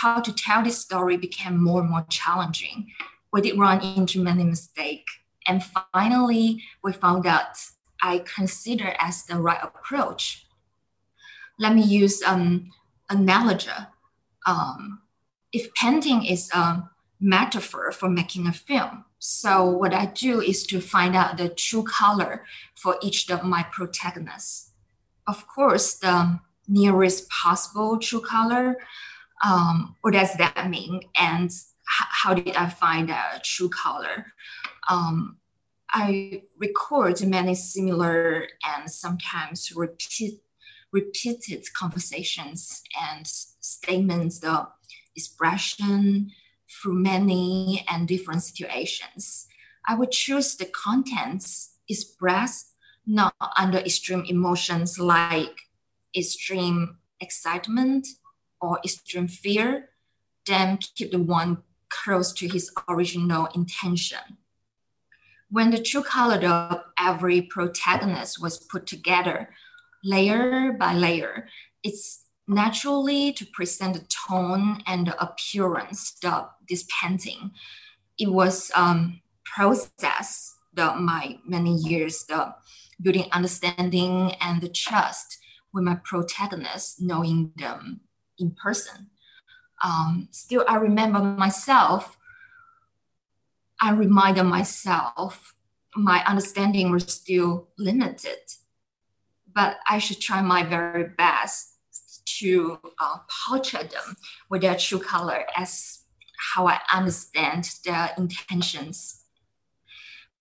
how 0.00 0.20
to 0.20 0.32
tell 0.32 0.62
this 0.62 0.78
story 0.78 1.16
became 1.16 1.62
more 1.62 1.80
and 1.82 1.90
more 1.90 2.06
challenging. 2.08 2.90
We 3.32 3.42
did 3.42 3.58
run 3.58 3.82
into 3.82 4.22
many 4.22 4.44
mistakes. 4.44 5.12
And 5.46 5.62
finally, 5.92 6.62
we 6.82 6.92
found 6.92 7.26
out 7.26 7.58
I 8.02 8.24
consider 8.34 8.94
as 8.98 9.24
the 9.24 9.36
right 9.36 9.60
approach. 9.62 10.46
Let 11.58 11.74
me 11.74 11.82
use 11.82 12.22
um, 12.22 12.70
analogy. 13.10 13.70
Um, 14.46 15.02
if 15.52 15.72
painting 15.74 16.24
is 16.24 16.50
a 16.54 16.88
metaphor 17.20 17.92
for 17.92 18.08
making 18.08 18.46
a 18.46 18.52
film, 18.52 19.04
so 19.18 19.68
what 19.68 19.92
I 19.92 20.06
do 20.06 20.40
is 20.40 20.66
to 20.68 20.80
find 20.80 21.14
out 21.14 21.36
the 21.36 21.50
true 21.50 21.82
color 21.82 22.46
for 22.74 22.96
each 23.02 23.28
of 23.28 23.44
my 23.44 23.64
protagonists. 23.64 24.69
Of 25.26 25.46
course, 25.46 25.94
the 25.94 26.40
nearest 26.68 27.28
possible 27.28 27.98
true 27.98 28.20
color 28.20 28.76
um, 29.42 29.96
what 30.02 30.12
does 30.12 30.34
that 30.34 30.68
mean? 30.68 31.00
And 31.18 31.50
how 31.84 32.34
did 32.34 32.54
i 32.54 32.68
find 32.68 33.10
a 33.10 33.40
true 33.42 33.68
color? 33.68 34.26
Um, 34.88 35.38
i 35.92 36.42
record 36.58 37.20
many 37.26 37.54
similar 37.54 38.46
and 38.64 38.88
sometimes 38.88 39.72
repeat, 39.74 40.40
repeated 40.92 41.64
conversations 41.76 42.82
and 43.10 43.26
statements 43.26 44.38
the 44.38 44.68
expression 45.16 46.30
through 46.70 46.94
many 46.94 47.84
and 47.90 48.06
different 48.06 48.44
situations. 48.44 49.48
I 49.88 49.96
would 49.96 50.12
choose 50.12 50.54
the 50.54 50.66
contents 50.66 51.76
expressed 51.88 52.69
not 53.10 53.34
under 53.58 53.78
extreme 53.78 54.24
emotions 54.28 54.98
like 54.98 55.56
extreme 56.16 56.98
excitement 57.20 58.06
or 58.60 58.78
extreme 58.84 59.26
fear, 59.26 59.90
then 60.46 60.78
keep 60.94 61.10
the 61.10 61.18
one 61.18 61.58
close 61.88 62.32
to 62.32 62.46
his 62.48 62.70
original 62.88 63.48
intention. 63.54 64.38
When 65.50 65.70
the 65.70 65.82
true 65.82 66.04
color 66.04 66.36
of 66.46 66.84
every 66.96 67.42
protagonist 67.42 68.40
was 68.40 68.58
put 68.58 68.86
together, 68.86 69.50
layer 70.04 70.72
by 70.72 70.94
layer, 70.94 71.48
it's 71.82 72.24
naturally 72.46 73.32
to 73.32 73.44
present 73.46 73.94
the 73.94 74.06
tone 74.28 74.82
and 74.86 75.08
the 75.08 75.20
appearance 75.20 76.16
of 76.24 76.50
this 76.68 76.86
painting. 77.00 77.50
It 78.18 78.30
was 78.30 78.70
um, 78.76 79.20
process 79.44 80.54
my 81.00 81.38
many 81.46 81.74
years 81.76 82.24
the 82.24 82.54
building 83.00 83.26
understanding 83.32 84.32
and 84.40 84.60
the 84.60 84.68
trust 84.68 85.38
with 85.72 85.84
my 85.84 85.96
protagonists, 86.04 87.00
knowing 87.00 87.52
them 87.56 88.00
in 88.38 88.50
person. 88.50 89.10
Um, 89.82 90.28
still, 90.30 90.64
I 90.68 90.76
remember 90.76 91.20
myself, 91.20 92.18
I 93.80 93.92
reminded 93.92 94.44
myself 94.44 95.54
my 95.96 96.22
understanding 96.24 96.90
was 96.90 97.04
still 97.04 97.68
limited, 97.78 98.38
but 99.52 99.78
I 99.88 99.98
should 99.98 100.20
try 100.20 100.42
my 100.42 100.62
very 100.62 101.08
best 101.08 101.78
to 102.38 102.78
uh, 103.00 103.18
them 103.72 104.16
with 104.48 104.62
their 104.62 104.76
true 104.76 105.00
color 105.00 105.44
as 105.56 106.00
how 106.54 106.68
I 106.68 106.80
understand 106.92 107.70
their 107.84 108.10
intentions. 108.16 109.24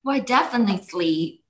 Well, 0.03 0.15
I 0.15 0.19
definitely 0.19 1.43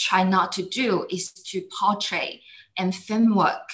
try 0.00 0.24
not 0.24 0.52
to 0.52 0.62
do 0.62 1.06
is 1.10 1.32
to 1.32 1.62
portray 1.78 2.42
and 2.76 2.94
film 2.94 3.34
work 3.34 3.70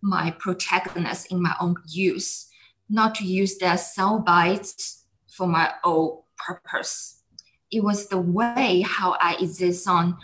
my 0.00 0.30
protagonist 0.38 1.30
in 1.32 1.42
my 1.42 1.54
own 1.60 1.76
use, 1.88 2.48
not 2.88 3.14
to 3.16 3.24
use 3.24 3.58
their 3.58 3.76
sound 3.76 4.24
bites 4.24 5.04
for 5.28 5.46
my 5.46 5.72
own 5.84 6.18
purpose. 6.36 7.22
It 7.70 7.82
was 7.82 8.08
the 8.08 8.18
way 8.18 8.84
how 8.86 9.16
I 9.20 9.36
exist 9.40 9.88
on 9.88 10.16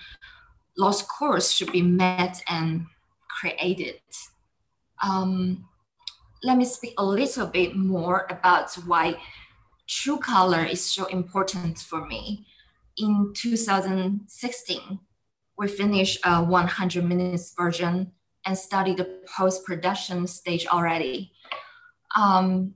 lost 0.76 1.08
course 1.08 1.52
should 1.52 1.72
be 1.72 1.82
met 1.82 2.42
and 2.48 2.86
created. 3.28 4.00
Um, 5.02 5.68
let 6.42 6.56
me 6.56 6.64
speak 6.64 6.94
a 6.98 7.04
little 7.04 7.46
bit 7.46 7.76
more 7.76 8.26
about 8.30 8.74
why 8.86 9.16
true 9.86 10.18
color 10.18 10.64
is 10.64 10.84
so 10.84 11.06
important 11.06 11.78
for 11.78 12.06
me. 12.06 12.46
In 12.96 13.32
2016, 13.34 15.00
we 15.56 15.68
finished 15.68 16.18
a 16.24 16.42
100 16.42 17.04
minutes 17.04 17.54
version 17.56 18.12
and 18.44 18.58
study 18.58 18.94
the 18.94 19.08
post-production 19.36 20.26
stage 20.26 20.66
already. 20.66 21.32
Um, 22.16 22.74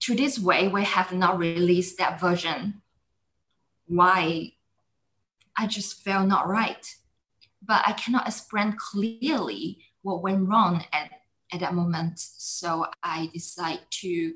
to 0.00 0.14
this 0.14 0.38
way, 0.38 0.68
we 0.68 0.84
have 0.84 1.12
not 1.12 1.38
released 1.38 1.98
that 1.98 2.20
version. 2.20 2.82
Why? 3.86 4.52
I 5.56 5.66
just 5.66 6.02
felt 6.02 6.28
not 6.28 6.48
right. 6.48 6.86
But 7.62 7.82
I 7.86 7.92
cannot 7.92 8.26
explain 8.26 8.76
clearly 8.78 9.78
what 10.02 10.22
went 10.22 10.48
wrong 10.48 10.84
at, 10.92 11.10
at 11.52 11.60
that 11.60 11.74
moment. 11.74 12.18
So 12.18 12.86
I 13.02 13.30
decided 13.32 13.80
to 13.90 14.34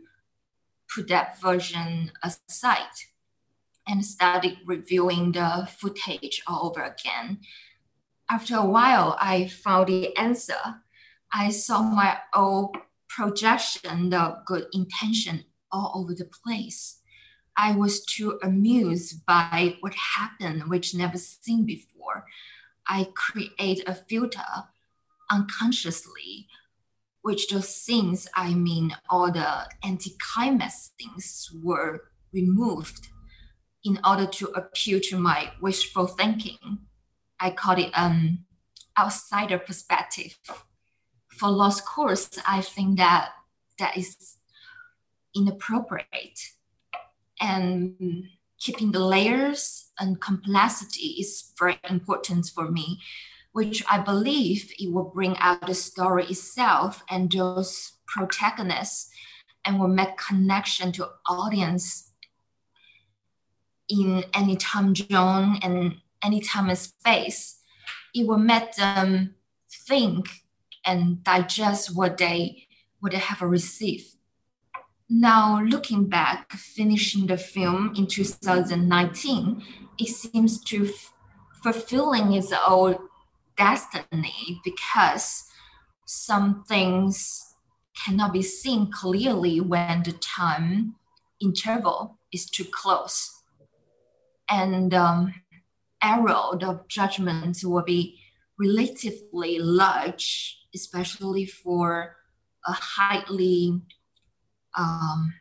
put 0.95 1.09
that 1.09 1.41
version 1.41 2.13
aside 2.23 2.81
and 3.87 4.05
started 4.05 4.59
reviewing 4.67 5.33
the 5.33 5.69
footage 5.79 6.43
all 6.47 6.67
over 6.67 6.83
again 6.83 7.39
after 8.31 8.57
a 8.57 8.65
while, 8.65 9.17
I 9.21 9.49
found 9.49 9.89
the 9.89 10.17
answer. 10.17 10.83
I 11.33 11.51
saw 11.51 11.83
my 11.83 12.19
old 12.35 12.77
projection 13.09 14.11
the 14.11 14.39
good 14.47 14.67
intention 14.73 15.45
all 15.71 15.93
over 15.95 16.15
the 16.15 16.25
place. 16.25 17.01
I 17.57 17.73
was 17.73 18.05
too 18.05 18.39
amused 18.43 19.25
by 19.27 19.77
what 19.81 19.95
happened, 19.95 20.69
which 20.69 20.95
never 20.95 21.19
seen 21.19 21.65
before. 21.65 22.27
I 22.87 23.09
create 23.15 23.87
a 23.87 23.95
filter 23.95 24.43
unconsciously, 25.31 26.49
which 27.23 27.49
those 27.49 27.83
things, 27.83 28.29
I 28.35 28.55
mean, 28.55 28.97
all 29.09 29.31
the 29.31 29.69
anti-climax 29.83 30.93
things 30.99 31.51
were 31.63 32.03
removed 32.33 33.09
in 33.85 34.01
order 34.07 34.27
to 34.27 34.47
appeal 34.49 35.01
to 35.05 35.19
my 35.19 35.53
wishful 35.61 36.07
thinking. 36.07 36.81
I 37.41 37.51
call 37.51 37.79
it 37.79 37.91
um, 37.95 38.45
outsider 38.99 39.59
perspective. 39.59 40.39
For 41.29 41.51
lost 41.51 41.85
course, 41.85 42.31
I 42.47 42.61
think 42.61 42.99
that 42.99 43.31
that 43.79 43.97
is 43.97 44.37
inappropriate. 45.35 46.41
And 47.41 48.29
keeping 48.59 48.93
the 48.93 49.01
layers 49.01 49.91
and 49.99 50.21
complexity 50.21 51.17
is 51.19 51.53
very 51.59 51.79
important 51.91 52.47
for 52.47 52.71
me, 52.71 53.01
which 53.53 53.85
I 53.91 53.99
believe 53.99 54.73
it 54.79 54.93
will 54.93 55.11
bring 55.15 55.37
out 55.39 55.67
the 55.67 55.75
story 55.75 56.25
itself 56.25 57.03
and 57.11 57.31
those 57.31 57.93
protagonists 58.07 59.11
and 59.65 59.81
will 59.81 59.89
make 59.89 60.17
connection 60.17 60.93
to 60.93 61.09
audience 61.29 62.13
in 63.89 64.25
any 64.35 64.57
time 64.57 64.95
zone 64.95 65.59
and 65.63 65.97
any 66.25 66.41
time 66.41 66.69
and 66.69 66.79
space, 66.79 67.61
it 68.15 68.27
will 68.27 68.39
make 68.39 68.75
them 68.77 69.35
think 69.71 70.29
and 70.85 71.23
digest 71.25 71.95
what 71.95 72.19
they 72.19 72.67
what 73.01 73.13
they 73.13 73.19
have 73.19 73.43
received. 73.43 74.17
now 75.09 75.61
looking 75.63 76.07
back, 76.09 76.53
finishing 76.53 77.27
the 77.27 77.37
film 77.37 77.93
in 77.97 78.07
2019, 78.07 79.63
it 79.99 80.09
seems 80.09 80.63
to 80.65 80.87
f- 80.87 81.13
fulfilling 81.63 82.33
its 82.33 82.53
own 82.67 82.97
destiny 83.57 84.61
because 84.65 85.45
some 86.07 86.65
things 86.65 87.55
cannot 88.05 88.33
be 88.33 88.43
seen 88.43 88.91
clearly 88.91 89.61
when 89.61 90.03
the 90.03 90.13
time 90.13 90.97
interval 91.41 92.19
is 92.33 92.47
too 92.47 92.65
close. 92.65 93.43
And 94.49 94.93
um, 94.93 95.35
error 96.05 96.31
of 96.63 96.87
judgment 96.89 97.59
will 97.65 97.83
be 97.83 98.21
relatively 98.59 99.59
large, 99.59 100.59
especially 100.75 101.47
for 101.47 102.17
a 102.67 102.73
highly 102.73 103.81
um, 104.77 105.35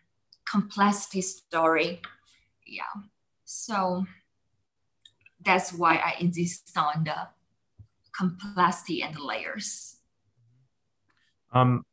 complexity 0.50 1.22
story. 1.22 2.02
Yeah. 2.66 2.84
So 3.44 4.06
that's 5.44 5.74
why 5.74 5.96
I 5.96 6.16
insist 6.20 6.76
on 6.78 7.04
the 7.04 7.28
complexity 8.18 9.04
and 9.04 9.16
the 9.16 9.24
layers. 9.24 9.98
Um, 11.52 11.86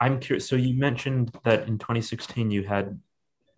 I'm 0.00 0.20
curious. 0.20 0.48
So 0.48 0.56
you 0.56 0.74
mentioned 0.74 1.32
that 1.44 1.66
in 1.68 1.78
2016 1.78 2.50
you 2.50 2.64
had 2.64 2.98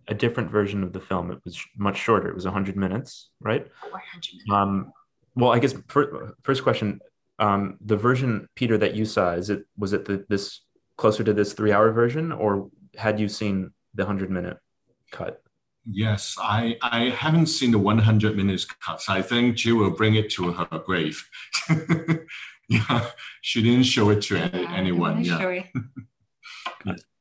a 0.09 0.15
different 0.15 0.51
version 0.51 0.83
of 0.83 0.93
the 0.93 1.01
film. 1.01 1.31
It 1.31 1.39
was 1.45 1.63
much 1.77 1.99
shorter. 1.99 2.29
It 2.29 2.35
was 2.35 2.45
100 2.45 2.77
minutes, 2.77 3.31
right? 3.41 3.67
100 3.91 4.03
minutes. 4.33 4.51
Um, 4.51 4.93
well, 5.35 5.53
I 5.53 5.59
guess 5.59 5.75
for, 5.89 6.35
first 6.43 6.63
question: 6.63 7.01
um, 7.39 7.77
the 7.85 7.97
version 7.97 8.49
Peter 8.57 8.79
that 8.79 8.95
you 8.95 9.05
saw 9.05 9.33
is 9.33 9.51
it 9.51 9.65
was 9.77 9.93
it 9.93 10.05
the, 10.07 10.25
this 10.29 10.63
closer 10.97 11.23
to 11.23 11.33
this 11.33 11.53
three-hour 11.53 11.93
version, 11.93 12.33
or 12.33 12.71
had 12.97 13.21
you 13.21 13.29
seen 13.29 13.71
the 13.95 14.03
100 14.05 14.31
minute 14.31 14.59
cut? 15.13 15.43
Yes, 15.91 16.37
I, 16.41 16.77
I 16.83 17.05
haven't 17.11 17.47
seen 17.47 17.71
the 17.71 17.79
100 17.79 18.37
minutes 18.37 18.67
cuts. 18.67 19.09
I 19.09 19.23
think 19.23 19.59
she 19.59 19.73
will 19.73 19.91
bring 19.91 20.17
it 20.17 20.29
to 20.33 20.53
her 20.53 20.79
grave. 20.81 21.27
yeah, 22.69 23.07
she 23.41 23.63
didn't 23.63 23.85
show 23.85 24.11
it 24.11 24.21
to 24.23 24.37
Yeah, 24.37 24.51
I 24.53 24.77
anyone. 24.77 25.25
wanna 25.25 25.63
Yeah. 26.85 26.95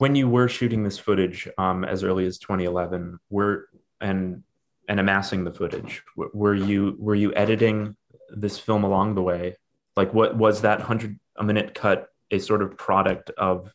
When 0.00 0.14
you 0.14 0.30
were 0.30 0.48
shooting 0.48 0.82
this 0.82 0.98
footage 0.98 1.46
um, 1.58 1.84
as 1.84 2.04
early 2.04 2.24
as 2.24 2.38
2011, 2.38 3.20
were 3.28 3.68
and 4.00 4.42
and 4.88 4.98
amassing 4.98 5.44
the 5.44 5.52
footage, 5.52 6.02
were 6.16 6.54
you 6.54 6.96
were 6.98 7.14
you 7.14 7.34
editing 7.34 7.96
this 8.30 8.58
film 8.58 8.82
along 8.82 9.14
the 9.14 9.20
way? 9.20 9.58
Like, 9.98 10.14
what 10.14 10.34
was 10.34 10.62
that 10.62 10.78
100 10.78 11.20
a 11.36 11.44
minute 11.44 11.74
cut 11.74 12.08
a 12.30 12.38
sort 12.38 12.62
of 12.62 12.78
product 12.78 13.28
of 13.36 13.74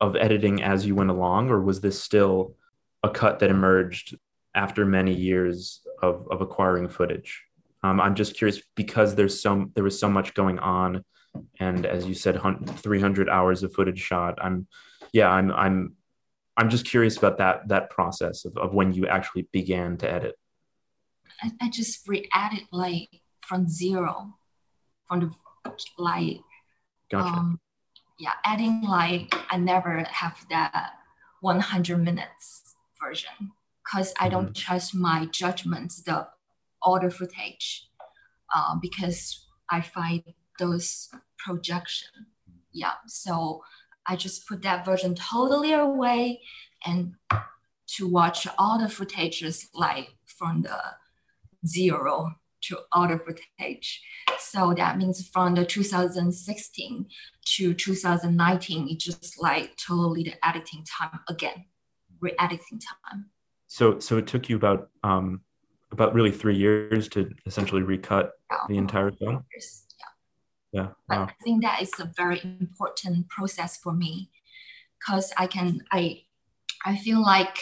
of 0.00 0.16
editing 0.16 0.60
as 0.60 0.86
you 0.86 0.96
went 0.96 1.10
along, 1.10 1.50
or 1.50 1.60
was 1.60 1.80
this 1.80 2.02
still 2.02 2.56
a 3.04 3.08
cut 3.08 3.38
that 3.38 3.50
emerged 3.50 4.18
after 4.56 4.84
many 4.84 5.14
years 5.14 5.82
of, 6.02 6.26
of 6.32 6.40
acquiring 6.40 6.88
footage? 6.88 7.44
Um, 7.84 8.00
I'm 8.00 8.16
just 8.16 8.34
curious 8.34 8.60
because 8.74 9.14
there's 9.14 9.40
so 9.40 9.70
there 9.76 9.84
was 9.84 10.00
so 10.00 10.10
much 10.10 10.34
going 10.34 10.58
on, 10.58 11.04
and 11.60 11.86
as 11.86 12.06
you 12.06 12.14
said, 12.14 12.40
300 12.66 13.28
hours 13.28 13.62
of 13.62 13.72
footage 13.72 14.00
shot. 14.00 14.36
I'm, 14.42 14.66
yeah, 15.12 15.28
I'm 15.28 15.50
I'm 15.52 15.96
I'm 16.56 16.68
just 16.70 16.84
curious 16.84 17.16
about 17.16 17.38
that 17.38 17.68
that 17.68 17.90
process 17.90 18.44
of, 18.44 18.56
of 18.56 18.74
when 18.74 18.92
you 18.92 19.06
actually 19.06 19.48
began 19.52 19.96
to 19.98 20.10
edit. 20.10 20.36
I, 21.42 21.52
I 21.60 21.70
just 21.70 22.06
re-added 22.06 22.64
like 22.70 23.08
from 23.40 23.68
zero, 23.68 24.34
from 25.06 25.20
the 25.20 25.30
like 25.98 26.40
Gotcha. 27.10 27.26
um 27.26 27.60
yeah 28.18 28.32
adding 28.44 28.82
like 28.82 29.34
i 29.50 29.56
never 29.56 30.04
have 30.04 30.46
that 30.50 30.92
100 31.40 31.98
minutes 31.98 32.76
version 33.02 33.52
because 33.84 34.14
i 34.20 34.28
don't 34.28 34.54
trust 34.54 34.94
my 34.94 35.26
judgment 35.26 35.92
the 36.06 36.26
older 36.82 37.10
footage 37.10 37.88
uh, 38.54 38.74
because 38.80 39.46
i 39.70 39.80
find 39.80 40.22
those 40.58 41.08
projection 41.38 42.26
yeah 42.72 42.94
so 43.06 43.62
i 44.10 44.16
just 44.16 44.46
put 44.46 44.62
that 44.62 44.84
version 44.84 45.14
totally 45.14 45.72
away 45.72 46.40
and 46.84 47.14
to 47.86 48.06
watch 48.06 48.46
all 48.58 48.78
the 48.78 48.86
footages 48.86 49.66
like 49.74 50.08
from 50.26 50.62
the 50.62 50.78
zero 51.66 52.34
to 52.60 52.78
all 52.92 53.08
the 53.08 53.18
footage 53.18 54.02
so 54.38 54.74
that 54.74 54.98
means 54.98 55.26
from 55.28 55.54
the 55.54 55.64
2016 55.64 57.06
to 57.56 57.74
2019, 57.74 58.88
it's 58.88 59.04
just 59.04 59.40
like 59.40 59.76
totally 59.76 60.22
the 60.22 60.46
editing 60.46 60.84
time 60.84 61.20
again, 61.28 61.66
re-editing 62.20 62.80
time. 62.80 63.26
so 63.66 63.98
so 63.98 64.18
it 64.18 64.26
took 64.26 64.48
you 64.48 64.56
about 64.56 64.90
um 65.02 65.40
about 65.92 66.14
really 66.14 66.30
three 66.30 66.56
years 66.56 67.08
to 67.08 67.30
essentially 67.46 67.82
recut 67.82 68.32
the 68.68 68.76
entire 68.76 69.10
film. 69.10 69.44
Years, 69.52 69.84
Yeah. 70.72 70.82
Yeah. 70.82 70.88
But 71.08 71.18
Wow. 71.18 71.26
I 71.28 71.44
think 71.44 71.62
that 71.62 71.82
is 71.82 71.92
a 71.98 72.10
very 72.16 72.40
important 72.60 73.28
process 73.28 73.76
for 73.76 73.92
me 73.92 74.30
because 74.98 75.32
I 75.36 75.46
can 75.46 75.84
I 75.92 76.24
I 76.84 76.96
feel 76.96 77.20
like 77.22 77.58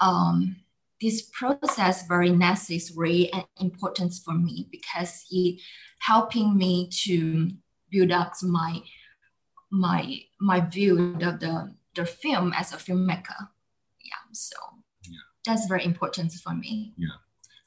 um, 0.00 0.56
this 1.00 1.22
process 1.32 2.06
very 2.06 2.30
necessary 2.30 3.30
and 3.32 3.44
important 3.60 4.12
for 4.24 4.34
me 4.34 4.68
because 4.70 5.24
it 5.30 5.60
helping 6.00 6.56
me 6.56 6.88
to 7.04 7.50
build 7.90 8.12
up 8.12 8.32
my 8.42 8.82
my 9.70 10.20
my 10.40 10.60
view 10.60 11.14
of 11.22 11.40
the 11.40 11.74
the 11.94 12.04
film 12.06 12.52
as 12.54 12.72
a 12.72 12.76
filmmaker. 12.76 13.48
Yeah, 14.00 14.22
so 14.32 14.56
Yeah. 15.04 15.18
that's 15.44 15.66
very 15.66 15.84
important 15.84 16.32
for 16.32 16.54
me. 16.54 16.94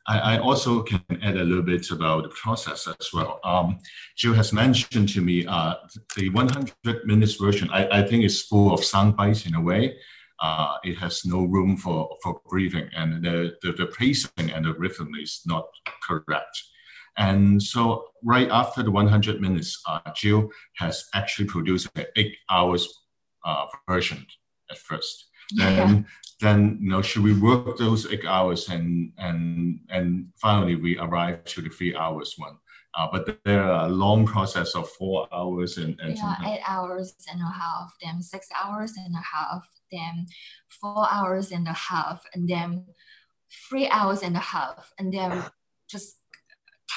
I, 0.08 0.36
I 0.36 0.39
also 0.39 0.84
can 0.84 1.02
add 1.22 1.38
a 1.38 1.44
little 1.44 1.63
bit 1.63 1.89
about 1.92 2.24
the 2.24 2.30
process 2.30 2.88
as 2.88 3.13
well. 3.13 3.39
Um, 3.44 3.80
Jill 4.18 4.34
has 4.34 4.52
mentioned 4.52 5.10
to 5.10 5.22
me 5.22 5.46
uh, 5.46 5.76
the 6.16 6.30
100 6.30 7.06
minutes 7.06 7.36
version, 7.36 7.70
I, 7.72 8.00
I 8.00 8.04
think 8.04 8.24
is 8.24 8.42
full 8.42 8.74
of 8.74 8.84
sound 8.84 9.16
bites 9.16 9.46
in 9.46 9.56
a 9.56 9.62
way. 9.62 9.98
Uh, 10.42 10.76
it 10.84 10.98
has 10.98 11.26
no 11.26 11.44
room 11.44 11.78
for, 11.78 12.18
for 12.22 12.42
breathing 12.50 12.89
and 12.96 13.24
the, 13.24 13.56
the, 13.62 13.72
the 13.72 13.86
pacing 13.86 14.52
and 14.52 14.66
the 14.66 14.74
rhythm 14.74 15.12
is 15.22 15.42
not 15.46 15.66
correct. 16.04 16.62
And 17.16 17.62
so 17.62 18.06
right 18.24 18.50
after 18.50 18.84
the 18.84 18.92
100 18.92 19.39
minutes, 19.39 19.82
uh, 19.88 20.00
Jill 20.16 20.50
has 20.78 21.06
actually 21.13 21.46
produced 21.48 21.88
an 21.96 22.06
eight 22.16 22.36
hours 22.50 22.88
uh, 23.46 23.68
version 23.88 24.26
at 24.70 24.78
first. 24.78 25.28
Then, 25.56 26.08
then 26.44 26.78
you 26.82 26.90
know, 26.90 27.02
should 27.02 27.24
we 27.24 27.40
work 27.40 27.78
those 27.78 28.12
eight 28.12 28.26
hours 28.26 28.70
and 28.70 29.12
and 29.18 29.80
and 29.90 30.28
finally 30.36 30.76
we 30.76 30.98
arrive 31.00 31.44
to 31.46 31.62
the 31.62 31.70
three 31.70 31.96
hours 31.96 32.36
one. 32.38 32.58
Uh, 32.96 33.08
but 33.12 33.40
there 33.44 33.64
are 33.64 33.88
a 33.88 33.90
long 33.90 34.24
process 34.24 34.76
of 34.76 34.88
four 34.88 35.28
hours 35.34 35.78
and, 35.78 36.00
and 36.00 36.16
yeah, 36.16 36.36
eight 36.46 36.62
hours 36.68 37.16
and 37.32 37.42
a 37.42 37.52
half, 37.52 37.92
then 38.04 38.22
six 38.22 38.48
hours 38.54 38.94
and 38.98 39.16
a 39.16 39.26
half, 39.36 39.68
then 39.92 40.28
four 40.70 41.08
hours 41.10 41.52
and 41.52 41.68
a 41.68 41.74
half, 41.74 42.24
and 42.36 42.48
then 42.48 42.86
three 43.68 43.88
hours 43.90 44.22
and 44.22 44.36
a 44.36 44.46
half, 44.54 44.94
and 45.00 45.12
then 45.12 45.44
just 45.90 46.18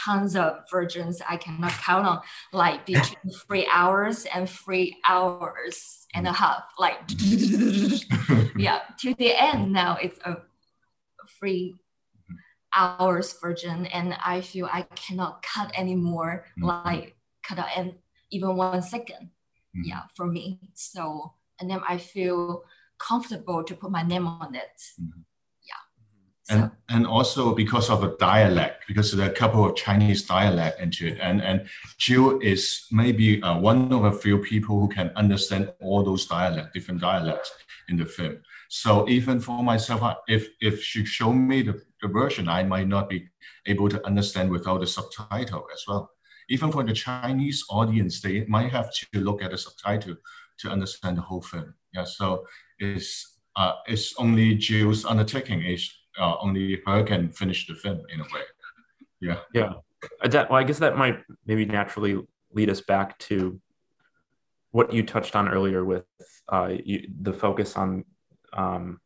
tons 0.06 0.36
of 0.36 0.50
virgins 0.70 1.20
I 1.28 1.36
cannot 1.36 1.72
count 1.86 2.06
on, 2.06 2.18
like 2.52 2.86
between 2.86 3.30
three 3.46 3.66
hours 3.72 4.26
and 4.34 4.48
three 4.48 4.96
hours 5.08 6.06
and 6.14 6.26
a 6.28 6.32
half, 6.32 6.64
like 6.78 6.98
yeah, 8.56 8.80
to 9.00 9.14
the 9.14 9.32
end 9.34 9.72
now 9.72 9.96
it's 10.04 10.18
a 10.24 10.36
three 11.38 11.74
hours 12.74 13.34
virgin, 13.40 13.86
and 13.86 14.16
I 14.24 14.40
feel 14.40 14.66
I 14.72 14.82
cannot 14.94 15.42
cut 15.42 15.68
anymore, 15.76 16.44
Mhm. 16.58 16.66
like 16.86 17.16
cut 17.42 17.58
out 17.58 17.68
and 17.76 17.94
even 18.30 18.56
one 18.56 18.82
second 18.82 19.30
Mhm. 19.74 19.84
yeah 19.90 20.02
for 20.16 20.26
me 20.26 20.58
so 20.74 21.32
and 21.60 21.70
then 21.70 21.80
i 21.88 21.96
feel 21.96 22.64
comfortable 22.98 23.62
to 23.62 23.74
put 23.76 23.90
my 23.98 24.02
name 24.02 24.26
on 24.26 24.54
it 24.56 24.76
Mhm. 25.00 25.22
And 26.48 26.70
and 26.88 27.06
also 27.06 27.54
because 27.54 27.90
of 27.90 28.04
a 28.04 28.16
dialect, 28.18 28.84
because 28.86 29.12
there 29.12 29.26
are 29.26 29.30
a 29.30 29.34
couple 29.34 29.64
of 29.64 29.76
Chinese 29.76 30.22
dialect 30.22 30.80
into 30.80 31.08
it, 31.08 31.18
and 31.20 31.42
and 31.42 31.66
Jill 31.98 32.38
is 32.40 32.86
maybe 32.92 33.42
uh, 33.42 33.58
one 33.58 33.92
of 33.92 34.04
a 34.04 34.12
few 34.12 34.38
people 34.38 34.78
who 34.80 34.88
can 34.88 35.10
understand 35.16 35.72
all 35.80 36.02
those 36.04 36.26
dialect, 36.26 36.74
different 36.74 37.00
dialects 37.00 37.50
in 37.88 37.96
the 37.96 38.04
film. 38.04 38.38
So 38.68 39.08
even 39.08 39.40
for 39.40 39.62
myself, 39.62 40.18
if 40.28 40.48
if 40.60 40.82
she 40.82 41.04
showed 41.04 41.34
me 41.34 41.62
the, 41.62 41.82
the 42.02 42.08
version, 42.08 42.48
I 42.48 42.62
might 42.62 42.88
not 42.88 43.08
be 43.08 43.28
able 43.66 43.88
to 43.88 44.04
understand 44.06 44.50
without 44.50 44.80
the 44.80 44.86
subtitle 44.86 45.66
as 45.72 45.84
well. 45.88 46.10
Even 46.48 46.70
for 46.70 46.84
the 46.84 46.92
Chinese 46.92 47.64
audience, 47.68 48.20
they 48.20 48.44
might 48.46 48.70
have 48.70 48.90
to 48.94 49.20
look 49.20 49.42
at 49.42 49.50
the 49.50 49.58
subtitle 49.58 50.16
to 50.58 50.70
understand 50.70 51.18
the 51.18 51.22
whole 51.22 51.42
film. 51.42 51.74
Yeah, 51.92 52.04
so 52.04 52.44
it's 52.78 53.38
uh, 53.56 53.72
it's 53.86 54.14
only 54.18 54.54
Jill's 54.54 55.04
undertaking. 55.04 55.62
Is 55.62 55.90
uh, 56.18 56.36
only 56.40 56.80
her 56.86 57.02
can 57.02 57.30
finish 57.30 57.66
the 57.66 57.74
film 57.74 58.00
in 58.12 58.20
a 58.20 58.24
way. 58.24 58.42
Yeah. 59.20 59.38
Yeah. 59.54 59.72
Uh, 60.22 60.28
That, 60.28 60.50
well, 60.50 60.60
I 60.60 60.64
guess 60.64 60.78
that 60.78 60.96
might 60.96 61.18
maybe 61.46 61.64
naturally 61.64 62.20
lead 62.52 62.70
us 62.70 62.80
back 62.80 63.18
to 63.18 63.60
what 64.70 64.92
you 64.92 65.02
touched 65.02 65.34
on 65.36 65.48
earlier 65.48 65.84
with 65.84 66.04
uh, 66.48 66.72
you, 66.84 67.08
the 67.22 67.32
focus 67.32 67.76
on 67.76 68.04
um, 68.52 69.00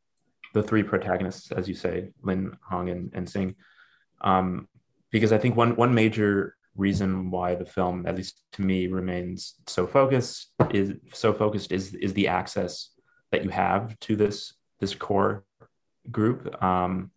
the 0.52 0.62
three 0.62 0.82
protagonists, 0.82 1.52
as 1.52 1.68
you 1.68 1.74
say, 1.74 2.10
Lin, 2.22 2.56
Hong, 2.68 2.88
and, 2.90 3.10
and 3.14 3.28
Sing, 3.28 3.54
um, 4.20 4.68
because 5.10 5.32
I 5.32 5.38
think 5.38 5.56
one 5.56 5.76
one 5.76 5.94
major 5.94 6.56
reason 6.76 7.30
why 7.30 7.54
the 7.54 7.64
film, 7.64 8.06
at 8.06 8.16
least 8.16 8.42
to 8.52 8.62
me, 8.62 8.86
remains 8.88 9.54
so 9.66 9.86
focused 9.86 10.52
is 10.70 10.94
so 11.12 11.32
focused 11.32 11.72
is 11.72 11.94
is 11.94 12.12
the 12.14 12.28
access 12.28 12.90
that 13.30 13.44
you 13.44 13.50
have 13.50 13.98
to 14.00 14.16
this 14.16 14.54
this 14.80 14.94
core 14.94 15.44
group. 16.10 16.62
Um, 16.62 17.10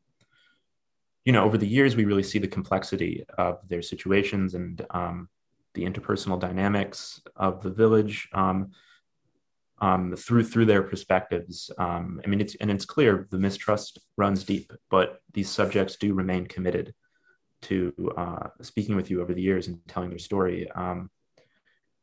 you 1.26 1.32
know, 1.32 1.44
over 1.44 1.58
the 1.58 1.68
years, 1.68 1.96
we 1.96 2.06
really 2.06 2.24
see 2.24 2.40
the 2.40 2.48
complexity 2.48 3.24
of 3.38 3.60
their 3.70 3.82
situations 3.82 4.56
and 4.56 4.86
um, 4.92 5.30
the 5.74 5.84
interpersonal 5.84 6.40
dynamics 6.40 7.22
of 7.36 7.64
the 7.64 7.70
village 7.70 8.28
um, 8.34 8.72
um, 9.80 10.16
through 10.16 10.44
through 10.44 10.66
their 10.66 10.84
perspectives. 10.84 11.72
Um, 11.78 12.22
I 12.24 12.28
mean, 12.28 12.42
it's 12.42 12.56
and 12.56 12.70
it's 12.70 12.86
clear 12.86 13.28
the 13.32 13.40
mistrust 13.40 14.00
runs 14.18 14.44
deep, 14.44 14.72
but 14.90 15.22
these 15.32 15.50
subjects 15.50 15.96
do 15.96 16.14
remain 16.14 16.46
committed 16.46 16.94
to 17.64 17.94
uh, 18.18 18.50
speaking 18.62 18.96
with 18.98 19.10
you 19.10 19.22
over 19.22 19.34
the 19.34 19.42
years 19.42 19.68
and 19.68 19.80
telling 19.88 20.10
their 20.10 20.20
story. 20.20 20.70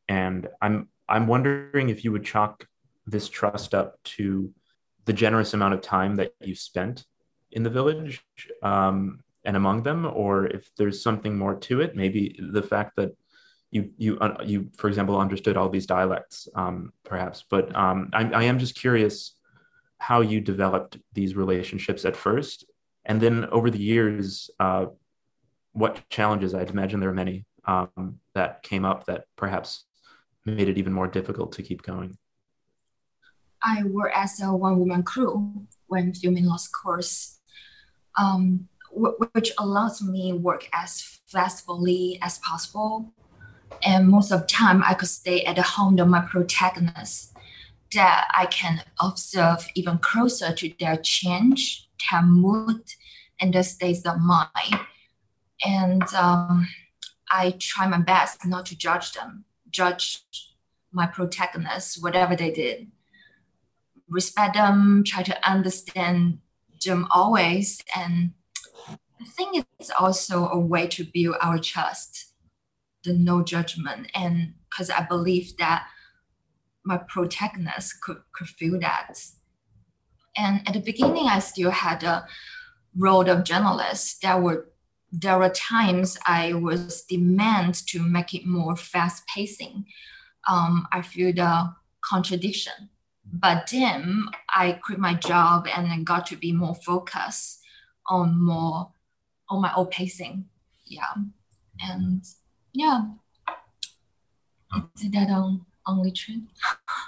And 0.09 0.47
I'm 0.61 0.89
I'm 1.07 1.27
wondering 1.27 1.89
if 1.89 2.03
you 2.03 2.11
would 2.11 2.25
chalk 2.25 2.67
this 3.05 3.29
trust 3.29 3.73
up 3.73 4.01
to 4.03 4.53
the 5.05 5.13
generous 5.13 5.53
amount 5.53 5.73
of 5.73 5.81
time 5.81 6.15
that 6.15 6.33
you 6.41 6.55
spent 6.55 7.05
in 7.51 7.63
the 7.63 7.69
village 7.69 8.23
um, 8.63 9.19
and 9.43 9.55
among 9.55 9.83
them, 9.83 10.05
or 10.05 10.45
if 10.47 10.69
there's 10.77 11.01
something 11.01 11.37
more 11.37 11.55
to 11.55 11.81
it. 11.81 11.95
Maybe 11.95 12.39
the 12.39 12.61
fact 12.61 12.95
that 12.97 13.11
you 13.71 13.91
you 13.97 14.19
uh, 14.19 14.37
you, 14.43 14.69
for 14.77 14.87
example, 14.87 15.17
understood 15.17 15.57
all 15.57 15.69
these 15.69 15.85
dialects, 15.85 16.47
um, 16.55 16.93
perhaps. 17.03 17.45
But 17.49 17.75
um, 17.75 18.09
I, 18.13 18.23
I 18.31 18.43
am 18.43 18.59
just 18.59 18.75
curious 18.75 19.35
how 19.97 20.21
you 20.21 20.41
developed 20.41 20.97
these 21.13 21.35
relationships 21.35 22.05
at 22.05 22.15
first, 22.15 22.65
and 23.05 23.21
then 23.21 23.45
over 23.45 23.69
the 23.69 23.79
years, 23.79 24.49
uh, 24.59 24.87
what 25.73 26.01
challenges? 26.09 26.53
I'd 26.53 26.69
imagine 26.69 26.99
there 26.99 27.09
are 27.09 27.13
many 27.13 27.45
um, 27.65 28.19
that 28.33 28.61
came 28.63 28.85
up 28.85 29.05
that 29.05 29.25
perhaps 29.35 29.85
made 30.45 30.67
it 30.69 30.77
even 30.77 30.93
more 30.93 31.07
difficult 31.07 31.53
to 31.53 31.63
keep 31.63 31.81
going. 31.81 32.17
I 33.63 33.83
work 33.83 34.11
as 34.15 34.41
a 34.41 34.53
one 34.53 34.79
woman 34.79 35.03
crew 35.03 35.67
when 35.87 36.13
filming 36.13 36.45
Lost 36.45 36.71
Course, 36.73 37.39
um, 38.17 38.67
which 38.91 39.51
allows 39.57 40.01
me 40.01 40.33
work 40.33 40.67
as 40.73 41.01
flexibly 41.27 42.19
as 42.21 42.39
possible. 42.39 43.13
And 43.83 44.09
most 44.09 44.31
of 44.31 44.41
the 44.41 44.47
time, 44.47 44.83
I 44.83 44.93
could 44.93 45.09
stay 45.09 45.43
at 45.43 45.55
the 45.55 45.61
home 45.61 45.97
of 45.99 46.07
my 46.07 46.21
protagonists 46.21 47.33
that 47.93 48.27
I 48.33 48.45
can 48.45 48.83
observe 49.01 49.67
even 49.75 49.97
closer 49.97 50.53
to 50.53 50.73
their 50.79 50.97
change, 50.97 51.89
their 52.09 52.21
mood, 52.21 52.83
and 53.39 53.53
their 53.53 53.63
states 53.63 54.05
of 54.05 54.19
mind. 54.19 54.79
And 55.65 56.03
um, 56.13 56.67
I 57.29 57.55
try 57.59 57.87
my 57.87 57.99
best 57.99 58.45
not 58.45 58.65
to 58.67 58.77
judge 58.77 59.13
them, 59.13 59.45
judge 59.69 60.23
my 60.91 61.05
protagonists, 61.05 62.01
whatever 62.01 62.35
they 62.35 62.51
did 62.51 62.87
respect 64.11 64.55
them, 64.55 65.03
try 65.05 65.23
to 65.23 65.49
understand 65.49 66.39
them 66.85 67.07
always. 67.11 67.81
And 67.95 68.33
I 69.19 69.25
think 69.25 69.65
it's 69.79 69.89
also 69.97 70.47
a 70.49 70.59
way 70.59 70.87
to 70.87 71.05
build 71.05 71.37
our 71.41 71.57
trust, 71.57 72.33
the 73.03 73.13
no 73.13 73.41
judgment. 73.41 74.11
And 74.13 74.55
because 74.69 74.89
I 74.89 75.05
believe 75.05 75.57
that 75.57 75.87
my 76.83 76.97
protagonist 76.97 78.01
could, 78.01 78.21
could 78.33 78.47
feel 78.47 78.79
that. 78.79 79.13
And 80.37 80.67
at 80.67 80.73
the 80.73 80.79
beginning, 80.81 81.27
I 81.27 81.39
still 81.39 81.71
had 81.71 82.03
a 82.03 82.27
role 82.95 83.29
of 83.29 83.43
journalist. 83.43 84.21
There 84.21 84.39
were 84.39 84.67
there 85.13 85.37
were 85.37 85.49
times 85.49 86.17
I 86.25 86.53
was 86.53 87.03
demand 87.03 87.75
to 87.87 88.01
make 88.01 88.33
it 88.33 88.45
more 88.45 88.77
fast 88.77 89.27
pacing. 89.27 89.83
Um, 90.47 90.87
I 90.93 91.01
feel 91.01 91.33
the 91.33 91.73
contradiction 92.09 92.89
but 93.25 93.69
then 93.71 94.25
I 94.49 94.73
quit 94.73 94.99
my 94.99 95.13
job 95.13 95.67
and 95.75 95.89
then 95.89 96.03
got 96.03 96.25
to 96.27 96.35
be 96.35 96.51
more 96.51 96.75
focused 96.75 97.61
on 98.07 98.41
more 98.41 98.91
on 99.49 99.61
my 99.61 99.73
own 99.75 99.87
pacing. 99.87 100.45
Yeah. 100.85 101.13
And 101.81 102.23
yeah. 102.73 103.05
Is 104.95 105.11
that 105.11 105.29
on 105.29 105.65
only 105.85 106.11
true? 106.11 106.41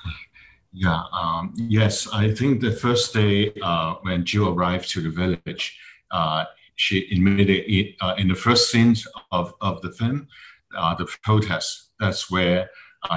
yeah. 0.73 1.03
Um, 1.11 1.53
yes. 1.55 2.07
I 2.11 2.33
think 2.33 2.61
the 2.61 2.71
first 2.71 3.13
day 3.13 3.53
uh, 3.61 3.95
when 4.01 4.25
Jill 4.25 4.49
arrived 4.49 4.89
to 4.91 5.01
the 5.01 5.09
village, 5.09 5.77
uh, 6.11 6.45
she 6.75 7.07
immediately, 7.11 7.95
uh, 8.01 8.15
in 8.17 8.27
the 8.27 8.35
first 8.35 8.71
scenes 8.71 9.07
of, 9.31 9.53
of 9.61 9.81
the 9.81 9.91
film, 9.91 10.27
uh, 10.75 10.95
the 10.95 11.07
protest, 11.21 11.91
that's 11.99 12.29
where 12.31 12.69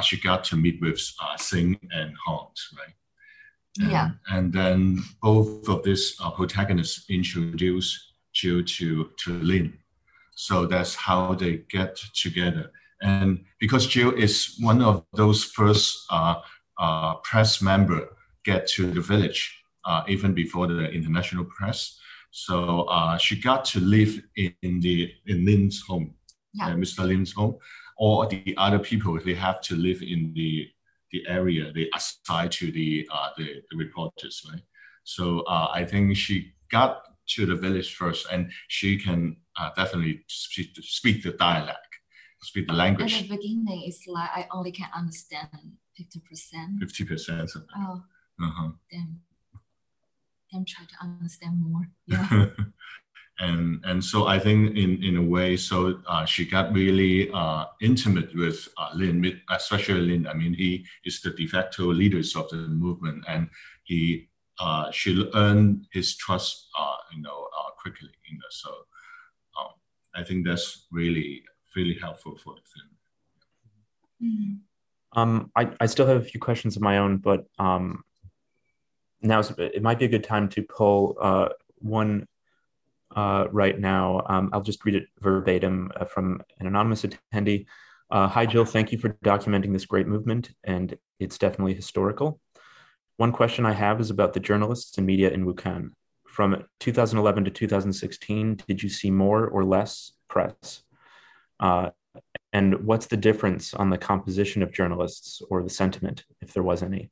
she 0.03 0.21
got 0.21 0.45
to 0.45 0.57
meet 0.57 0.81
with 0.81 1.01
uh, 1.23 1.37
Sing 1.37 1.79
and 1.93 2.15
Hans, 2.25 2.69
right? 2.79 2.95
And, 3.81 3.91
yeah. 3.91 4.11
And 4.31 4.53
then 4.53 5.03
both 5.23 5.69
of 5.69 5.83
these 5.83 6.17
uh, 6.21 6.31
protagonists 6.31 7.05
introduce 7.09 8.13
Jill 8.33 8.63
to, 8.65 9.11
to 9.25 9.33
Lin. 9.41 9.79
So 10.35 10.67
that's 10.67 10.95
how 10.95 11.35
they 11.35 11.63
get 11.71 11.97
together. 12.15 12.71
And 13.03 13.45
because 13.59 13.87
Jill 13.87 14.13
is 14.13 14.57
one 14.61 14.83
of 14.83 15.05
those 15.15 15.45
first 15.45 16.07
uh, 16.11 16.37
uh, 16.79 17.15
press 17.17 17.63
member 17.63 18.09
get 18.45 18.67
to 18.69 18.91
the 18.91 19.01
village, 19.01 19.63
uh, 19.85 20.03
even 20.09 20.35
before 20.35 20.67
the 20.67 20.91
international 20.91 21.45
press. 21.45 21.99
So 22.31 22.83
uh, 22.83 23.17
she 23.19 23.41
got 23.41 23.65
to 23.67 23.81
live 23.81 24.23
in, 24.37 24.55
in 24.63 24.81
the 24.81 25.13
in 25.27 25.45
Lin's 25.45 25.81
home, 25.81 26.15
yeah. 26.55 26.69
Uh, 26.69 26.75
Mr. 26.75 27.07
Lin's 27.07 27.33
home 27.33 27.57
or 27.97 28.27
the 28.27 28.55
other 28.57 28.79
people 28.79 29.19
they 29.25 29.35
have 29.35 29.61
to 29.61 29.75
live 29.75 30.03
in 30.03 30.33
the 30.35 30.69
the 31.13 31.25
area 31.29 31.73
they 31.73 31.89
assign 31.95 32.49
to 32.49 32.71
the 32.73 33.09
uh, 33.13 33.31
the, 33.37 33.63
the 33.71 33.77
reporters 33.77 34.43
right? 34.51 34.63
So 35.05 35.41
uh, 35.41 35.69
i 35.73 35.85
think 35.85 36.17
she 36.17 36.53
got 36.71 37.03
to 37.29 37.47
the 37.47 37.55
village 37.55 37.95
first 37.95 38.27
and 38.31 38.51
she 38.69 38.99
can 38.99 39.37
uh, 39.59 39.71
definitely 39.77 40.25
speak, 40.29 40.71
speak 40.81 41.23
the 41.23 41.33
dialect 41.33 41.81
speak 42.43 42.69
the 42.69 42.75
language. 42.75 43.15
At 43.15 43.29
the 43.29 43.37
beginning 43.37 43.83
it's 43.87 44.07
like 44.07 44.31
i 44.35 44.47
only 44.53 44.73
can 44.73 44.89
understand 44.95 45.49
50% 45.99 46.79
50% 46.83 47.63
oh. 47.77 48.03
Uh-huh. 48.39 48.69
then 48.93 49.21
then 50.53 50.65
try 50.65 50.85
to 50.85 50.95
understand 51.03 51.61
more. 51.61 51.89
Yeah 52.07 52.47
and 53.39 53.85
and 53.85 54.03
so 54.03 54.27
I 54.27 54.39
think 54.39 54.77
in 54.77 55.03
in 55.03 55.17
a 55.17 55.23
way, 55.23 55.57
so 55.57 56.01
uh, 56.07 56.25
she 56.25 56.47
got 56.47 56.73
really 56.73 57.31
uh, 57.33 57.67
intimate 57.83 58.35
with 58.35 58.67
uh, 58.79 58.91
Lin, 58.95 59.41
especially 59.51 60.01
Lin. 60.01 60.27
I 60.27 60.33
mean, 60.33 60.55
he 60.55 60.87
is 61.05 61.21
the 61.21 61.31
de 61.31 61.47
facto 61.47 61.93
leaders 61.93 62.35
of 62.35 62.49
the 62.49 62.57
movement, 62.57 63.25
and 63.29 63.51
he 63.85 64.29
uh, 64.59 64.91
she 64.91 65.31
earned 65.35 65.87
his 65.93 66.17
trust, 66.17 66.69
uh, 66.79 66.97
you 67.15 67.21
know, 67.21 67.49
uh, 67.59 67.71
quickly. 67.79 68.09
You 68.31 68.39
know, 68.39 68.45
so 68.49 68.71
um, 69.61 69.73
I 70.15 70.23
think 70.23 70.47
that's 70.47 70.87
really 70.91 71.43
really 71.75 71.99
helpful 72.01 72.37
for 72.37 72.55
the 72.55 72.63
film. 72.63 74.33
Mm-hmm. 74.33 75.21
Um, 75.21 75.51
I, 75.55 75.71
I 75.79 75.87
still 75.87 76.07
have 76.07 76.23
a 76.23 76.25
few 76.25 76.41
questions 76.41 76.77
of 76.77 76.83
my 76.83 76.99
own, 76.99 77.19
but 77.19 77.47
um, 77.59 78.03
now 79.21 79.43
it 79.59 79.83
might 79.83 79.99
be 79.99 80.07
a 80.07 80.09
good 80.09 80.25
time 80.25 80.49
to 80.51 80.63
pull 80.63 81.19
one 81.79 82.27
uh, 83.17 83.47
right 83.51 83.81
now. 83.81 84.23
Um, 84.29 84.51
I'll 84.53 84.63
just 84.63 84.85
read 84.85 84.95
it 84.95 85.07
verbatim 85.21 85.91
uh, 85.97 86.05
from 86.05 86.43
an 86.61 86.67
anonymous 86.67 87.05
attendee. 87.05 87.67
Uh, 88.11 88.29
Hi, 88.29 88.47
Jill. 88.47 88.65
Thank 88.65 88.93
you 88.93 88.99
for 88.99 89.09
documenting 89.25 89.73
this 89.73 89.87
great 89.87 90.07
movement, 90.07 90.51
and 90.63 90.97
it's 91.19 91.39
definitely 91.39 91.75
historical. 91.75 92.41
One 93.17 93.33
question 93.33 93.65
I 93.65 93.73
have 93.73 94.01
is 94.01 94.11
about 94.11 94.35
the 94.35 94.41
journalists 94.41 94.99
and 94.99 95.07
media 95.07 95.31
in 95.31 95.47
Wukan. 95.47 95.91
From 96.27 96.65
2011 96.81 97.45
to 97.45 97.51
2016, 97.51 98.61
did 98.69 98.83
you 98.83 98.91
see 98.91 99.11
more 99.11 99.49
or 99.49 99.65
less 99.65 100.13
press? 100.29 100.83
Uh, 101.59 101.91
and 102.53 102.85
what's 102.87 103.07
the 103.07 103.17
difference 103.17 103.73
on 103.73 103.89
the 103.89 103.99
composition 103.99 104.63
of 104.63 104.73
journalists 104.73 105.41
or 105.49 105.63
the 105.63 105.71
sentiment, 105.71 106.25
if 106.43 106.53
there 106.53 106.63
was 106.63 106.83
any? 106.83 107.11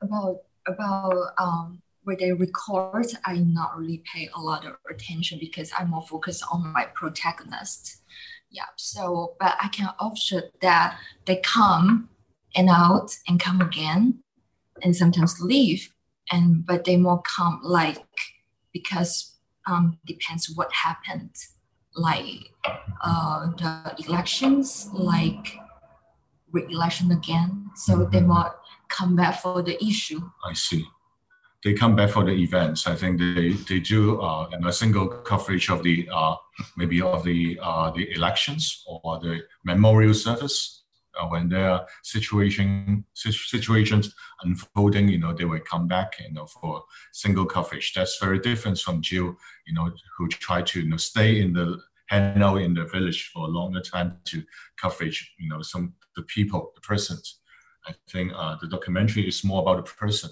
About 0.00 0.38
about 0.66 1.32
um, 1.38 1.82
where 2.04 2.16
they 2.16 2.32
record, 2.32 3.06
I 3.24 3.38
not 3.38 3.76
really 3.76 4.02
pay 4.12 4.28
a 4.34 4.40
lot 4.40 4.64
of 4.64 4.76
attention 4.88 5.38
because 5.40 5.72
I'm 5.76 5.90
more 5.90 6.06
focused 6.06 6.44
on 6.52 6.72
my 6.72 6.86
protagonist. 6.94 8.02
Yeah. 8.50 8.66
So, 8.76 9.34
but 9.40 9.56
I 9.60 9.68
can 9.68 9.88
observe 9.98 10.44
that 10.60 10.98
they 11.24 11.36
come 11.36 12.08
and 12.54 12.68
out 12.68 13.16
and 13.26 13.40
come 13.40 13.60
again, 13.60 14.20
and 14.82 14.94
sometimes 14.94 15.40
leave. 15.40 15.90
And 16.30 16.64
but 16.64 16.84
they 16.84 16.96
more 16.96 17.22
come 17.22 17.60
like 17.62 17.98
because 18.72 19.36
um, 19.66 19.98
depends 20.06 20.50
what 20.54 20.72
happened, 20.72 21.34
like 21.96 22.50
uh, 23.02 23.46
the 23.58 23.94
elections, 24.06 24.88
like 24.92 25.58
re-election 26.52 27.10
again. 27.10 27.70
So 27.74 28.04
they 28.04 28.20
more 28.20 28.54
come 28.88 29.16
back 29.16 29.40
for 29.40 29.62
the 29.62 29.82
issue. 29.84 30.20
I 30.48 30.54
see. 30.54 30.84
They 31.64 31.72
come 31.72 31.96
back 31.96 32.10
for 32.10 32.24
the 32.24 32.32
events. 32.32 32.86
I 32.86 32.94
think 32.94 33.18
they, 33.18 33.52
they 33.52 33.80
do 33.80 34.20
uh, 34.20 34.50
a 34.64 34.72
single 34.72 35.08
coverage 35.08 35.70
of 35.70 35.82
the 35.82 36.06
uh, 36.12 36.36
maybe 36.76 37.00
of 37.00 37.24
the 37.24 37.58
uh, 37.60 37.90
the 37.90 38.12
elections 38.14 38.84
or 38.86 39.18
the 39.18 39.40
memorial 39.64 40.12
service 40.12 40.84
uh, 41.18 41.26
when 41.26 41.48
there 41.48 41.70
are 41.70 41.86
situation 42.02 43.04
situations 43.14 44.14
unfolding, 44.42 45.08
you 45.08 45.18
know, 45.18 45.32
they 45.32 45.44
will 45.44 45.60
come 45.60 45.86
back, 45.88 46.14
you 46.20 46.32
know, 46.32 46.46
for 46.46 46.82
single 47.12 47.46
coverage. 47.46 47.92
That's 47.94 48.18
very 48.18 48.38
different 48.38 48.78
from 48.78 49.00
Jill, 49.00 49.36
you 49.66 49.74
know, 49.74 49.90
who 50.16 50.28
try 50.28 50.62
to 50.62 50.80
you 50.80 50.88
know 50.88 50.96
stay 50.96 51.40
in 51.40 51.52
the 51.52 51.80
hang 52.08 52.42
out 52.42 52.56
in 52.56 52.74
the 52.74 52.84
village 52.84 53.30
for 53.32 53.46
a 53.46 53.48
longer 53.48 53.80
time 53.80 54.18
to 54.26 54.42
coverage, 54.76 55.32
you 55.38 55.48
know, 55.48 55.62
some 55.62 55.94
the 56.16 56.22
people, 56.22 56.72
the 56.74 56.80
persons. 56.80 57.40
I 57.86 57.94
think 58.08 58.32
uh, 58.34 58.56
the 58.60 58.68
documentary 58.68 59.28
is 59.28 59.44
more 59.44 59.60
about 59.62 59.84
the 59.84 59.92
person 59.92 60.30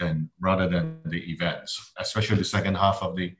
than 0.00 0.30
rather 0.40 0.66
than 0.68 0.98
the 1.04 1.22
events. 1.30 1.92
Especially 1.98 2.36
the 2.36 2.44
second 2.44 2.76
half 2.76 3.02
of 3.02 3.14
the 3.16 3.32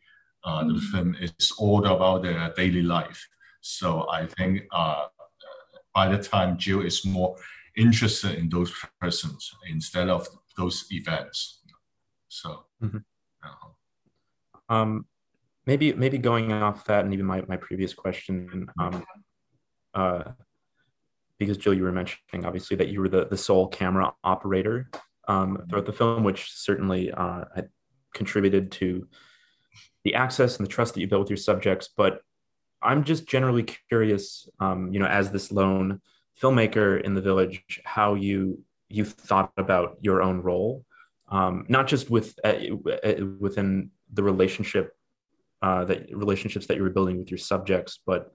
uh, 0.45 0.65
the 0.65 0.75
mm-hmm. 0.75 0.97
film 0.97 1.17
is 1.21 1.53
all 1.59 1.85
about 1.85 2.23
their 2.23 2.53
daily 2.57 2.83
life. 2.83 3.29
So 3.61 4.09
I 4.11 4.27
think 4.27 4.63
uh, 4.73 5.07
by 5.95 6.09
the 6.09 6.23
time 6.23 6.57
Jill 6.57 6.83
is 6.83 7.05
more 7.05 7.37
interested 7.77 8.37
in 8.37 8.49
those 8.49 8.73
persons 9.01 9.53
instead 9.69 10.09
of 10.09 10.27
those 10.57 10.87
events. 10.91 11.61
So, 12.29 12.65
mm-hmm. 12.83 12.99
uh, 13.45 14.75
um, 14.75 15.07
maybe 15.67 15.93
maybe 15.93 16.19
going 16.19 16.53
off 16.53 16.85
that 16.87 17.05
and 17.05 17.13
even 17.13 17.27
my, 17.27 17.43
my 17.49 17.57
previous 17.57 17.93
question, 17.95 18.69
um, 18.79 19.05
uh, 19.95 20.23
because 21.39 21.57
Jill, 21.57 21.75
you 21.75 21.83
were 21.83 21.93
mentioning 21.93 22.45
obviously 22.45 22.77
that 22.77 22.89
you 22.89 23.01
were 23.01 23.09
the, 23.09 23.27
the 23.27 23.37
sole 23.37 23.69
camera 23.69 24.13
operator 24.23 24.91
um, 25.31 25.65
throughout 25.69 25.87
the 25.87 25.93
film, 25.93 26.25
which 26.25 26.51
certainly 26.53 27.13
uh, 27.13 27.45
contributed 28.13 28.73
to 28.73 29.07
the 30.05 30.15
access 30.15 30.57
and 30.57 30.67
the 30.67 30.71
trust 30.71 30.95
that 30.95 31.01
you 31.01 31.07
built 31.07 31.21
with 31.23 31.31
your 31.31 31.37
subjects. 31.37 31.89
But 31.97 32.21
I'm 32.83 33.05
just 33.05 33.29
generally 33.29 33.65
curious, 33.89 34.49
um, 34.59 34.93
you 34.93 34.99
know, 34.99 35.07
as 35.07 35.31
this 35.31 35.53
lone 35.53 36.01
filmmaker 36.41 37.01
in 37.01 37.15
the 37.15 37.21
village, 37.21 37.81
how 37.85 38.15
you 38.15 38.63
you 38.89 39.05
thought 39.05 39.53
about 39.57 39.99
your 40.01 40.21
own 40.21 40.43
role, 40.43 40.85
um, 41.29 41.65
not 41.69 41.87
just 41.87 42.11
with 42.11 42.37
uh, 42.43 42.55
within 43.39 43.91
the 44.13 44.25
relationship 44.25 44.97
uh, 45.63 45.85
that 45.85 46.09
relationships 46.13 46.67
that 46.67 46.77
you 46.77 46.83
were 46.83 46.91
building 46.91 47.19
with 47.19 47.31
your 47.31 47.39
subjects, 47.39 48.01
but 48.05 48.33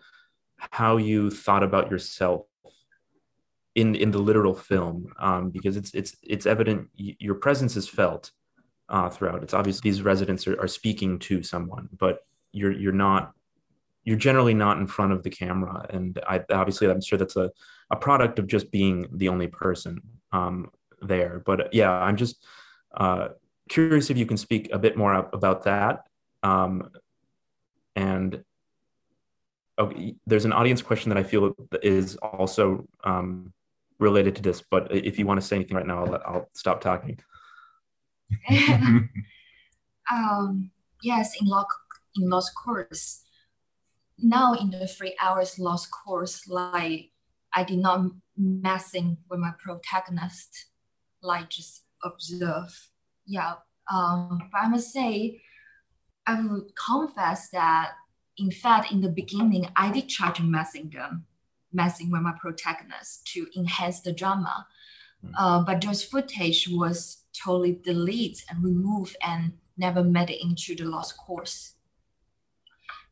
how 0.58 0.96
you 0.96 1.30
thought 1.30 1.64
about 1.64 1.92
yourself 1.92 2.46
in 3.76 3.96
in 3.96 4.12
the 4.12 4.20
literal 4.20 4.56
film, 4.56 5.14
um, 5.20 5.50
because 5.50 5.78
it's 5.78 5.94
it's 5.94 6.16
it's 6.24 6.46
evident 6.46 6.90
your 6.96 7.36
presence 7.36 7.76
is 7.76 7.88
felt 7.88 8.32
uh, 8.90 9.10
throughout. 9.10 9.44
It's 9.44 9.54
obvious 9.54 9.82
these 9.82 10.02
residents 10.02 10.48
are, 10.48 10.60
are 10.60 10.68
speaking 10.68 11.20
to 11.20 11.44
someone, 11.44 11.90
but 11.98 12.20
you're 12.52 12.72
you're 12.72 12.94
not 12.94 13.34
you're 14.06 14.18
generally 14.18 14.54
not 14.54 14.78
in 14.78 14.88
front 14.88 15.12
of 15.12 15.24
the 15.24 15.30
camera. 15.30 15.86
And 15.90 16.20
I, 16.28 16.42
obviously 16.52 16.90
i'm 16.90 17.02
sure 17.02 17.18
that's 17.18 17.36
a, 17.36 17.52
a 17.92 17.96
product 17.96 18.40
of 18.40 18.48
just 18.48 18.72
being 18.72 19.08
the 19.12 19.30
only 19.30 19.48
person 19.48 20.00
um, 20.32 20.70
there. 21.02 21.42
But 21.46 21.74
yeah 21.74 21.92
i'm 21.92 22.16
just 22.16 22.44
uh, 22.96 23.30
curious 23.70 24.10
if 24.10 24.18
you 24.18 24.26
can 24.26 24.38
speak 24.38 24.70
a 24.72 24.80
bit 24.80 24.96
more 24.96 25.14
about 25.34 25.64
that. 25.64 26.06
Um, 26.44 26.92
and 27.96 28.44
oh, 29.78 29.92
there's 30.28 30.46
an 30.46 30.54
audience 30.54 30.82
question 30.82 31.10
that 31.10 31.18
i 31.18 31.24
feel 31.24 31.54
is 31.82 32.16
also 32.18 32.86
um, 33.04 33.54
related 34.00 34.36
to 34.36 34.42
this 34.42 34.62
but 34.70 34.94
if 34.96 35.18
you 35.18 35.26
want 35.26 35.40
to 35.40 35.46
say 35.46 35.56
anything 35.56 35.78
right 35.78 35.88
now 35.88 36.06
i'll, 36.06 36.22
I'll 36.26 36.50
stop 36.54 36.82
talking 36.82 37.20
um, 40.12 40.72
yes 41.02 41.40
in 41.40 41.48
law 41.48 41.66
in 42.16 42.30
law 42.30 42.42
course 42.64 43.26
now 44.18 44.54
in 44.54 44.70
the 44.70 44.88
three 44.88 45.16
hours 45.22 45.60
lost 45.60 45.90
course, 45.92 46.48
like 46.48 47.12
I 47.54 47.64
did 47.64 47.80
not 47.80 48.12
messing 48.38 49.18
with 49.30 49.40
my 49.40 49.52
protagonist, 49.60 50.68
like 51.22 51.50
just 51.50 51.84
observe. 52.04 52.90
Yeah. 53.26 53.56
Um, 53.92 54.40
but 54.52 54.62
I 54.62 54.68
must 54.70 54.92
say, 54.92 55.42
I 56.26 56.42
would 56.42 56.72
confess 56.76 57.50
that 57.50 57.94
in 58.38 58.52
fact, 58.52 58.92
in 58.92 59.02
the 59.02 59.10
beginning, 59.10 59.68
I 59.76 59.92
did 59.92 60.10
try 60.10 60.32
to 60.32 60.44
messing 60.44 60.90
them, 60.90 61.26
messing 61.76 62.10
with 62.10 62.22
my 62.22 62.34
protagonist 62.40 63.28
to 63.34 63.48
enhance 63.56 64.00
the 64.02 64.14
drama. 64.14 64.66
Mm. 65.24 65.32
Uh, 65.38 65.64
but 65.64 65.82
those 65.82 66.04
footage 66.04 66.68
was 66.72 67.24
totally 67.44 67.80
deleted 67.84 68.44
and 68.50 68.64
removed 68.64 69.16
and 69.26 69.54
never 69.78 70.04
made 70.04 70.30
it 70.30 70.42
into 70.42 70.76
the 70.76 70.90
lost 70.90 71.18
course 71.18 71.76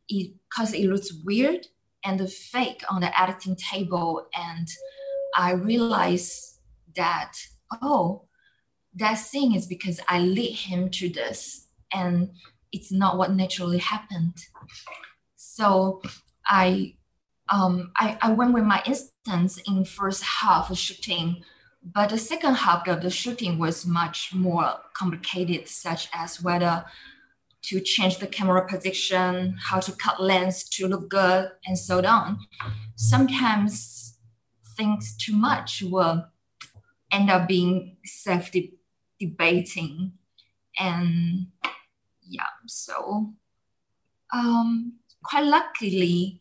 it 0.08 0.32
because 0.48 0.72
it 0.72 0.86
looks 0.86 1.12
weird 1.24 1.66
and 2.04 2.30
fake 2.30 2.82
on 2.90 3.00
the 3.00 3.20
editing 3.20 3.56
table 3.56 4.26
and 4.34 4.68
i 5.36 5.52
realized 5.52 6.58
that 6.96 7.32
oh 7.82 8.22
that 8.94 9.14
thing 9.14 9.54
is 9.54 9.66
because 9.66 10.00
i 10.08 10.18
lead 10.18 10.52
him 10.52 10.90
to 10.90 11.08
this 11.08 11.68
and 11.92 12.30
it's 12.72 12.92
not 12.92 13.16
what 13.16 13.32
naturally 13.32 13.78
happened 13.78 14.34
so 15.36 16.02
i 16.46 16.94
um, 17.50 17.92
I, 17.96 18.18
I 18.22 18.32
went 18.32 18.54
with 18.54 18.64
my 18.64 18.82
instance 18.86 19.58
in 19.66 19.84
first 19.84 20.22
half 20.22 20.70
of 20.70 20.78
shooting 20.78 21.44
but 21.92 22.08
the 22.10 22.18
second 22.18 22.54
half 22.54 22.88
of 22.88 23.02
the 23.02 23.10
shooting 23.10 23.58
was 23.58 23.84
much 23.84 24.32
more 24.34 24.80
complicated 24.94 25.68
such 25.68 26.08
as 26.14 26.42
whether 26.42 26.84
to 27.62 27.80
change 27.80 28.18
the 28.18 28.26
camera 28.26 28.66
position, 28.66 29.56
how 29.60 29.80
to 29.80 29.92
cut 29.92 30.22
lens 30.22 30.64
to 30.70 30.86
look 30.86 31.08
good, 31.08 31.50
and 31.66 31.78
so 31.78 32.02
on. 32.04 32.38
Sometimes 32.94 34.16
things 34.76 35.14
too 35.16 35.34
much 35.34 35.82
will 35.82 36.26
end 37.10 37.30
up 37.30 37.48
being 37.48 37.96
self 38.04 38.50
debating. 39.20 40.12
And 40.78 41.48
yeah, 42.22 42.48
so 42.66 43.34
um, 44.32 44.94
quite 45.22 45.44
luckily, 45.44 46.40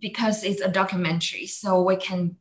because 0.00 0.44
it's 0.44 0.60
a 0.60 0.68
documentary, 0.68 1.46
so 1.46 1.82
we 1.82 1.96
can 1.96 2.36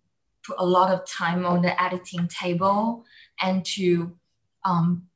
put 0.46 0.58
a 0.60 0.66
lot 0.66 0.92
of 0.92 1.06
time 1.06 1.46
on 1.46 1.62
the 1.62 1.82
editing 1.82 2.28
table 2.28 3.06
and 3.42 3.66
to 3.66 4.18
um, 4.64 5.08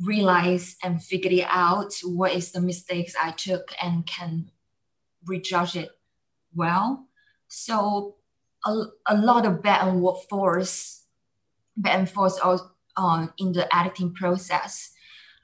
realize 0.00 0.76
and 0.82 1.02
figure 1.02 1.30
it 1.30 1.46
out 1.48 1.92
what 2.04 2.32
is 2.32 2.52
the 2.52 2.60
mistakes 2.60 3.14
I 3.20 3.32
took 3.32 3.72
and 3.82 4.06
can 4.06 4.50
rejudge 5.26 5.76
it 5.76 5.90
well. 6.54 7.06
So 7.48 8.16
a, 8.64 8.84
a 9.06 9.16
lot 9.16 9.46
of 9.46 9.62
back 9.62 9.82
and 9.82 10.02
forth, 10.28 11.04
back 11.76 11.98
and 11.98 12.10
forth 12.10 12.38
uh, 12.96 13.26
in 13.38 13.52
the 13.52 13.74
editing 13.74 14.12
process. 14.14 14.92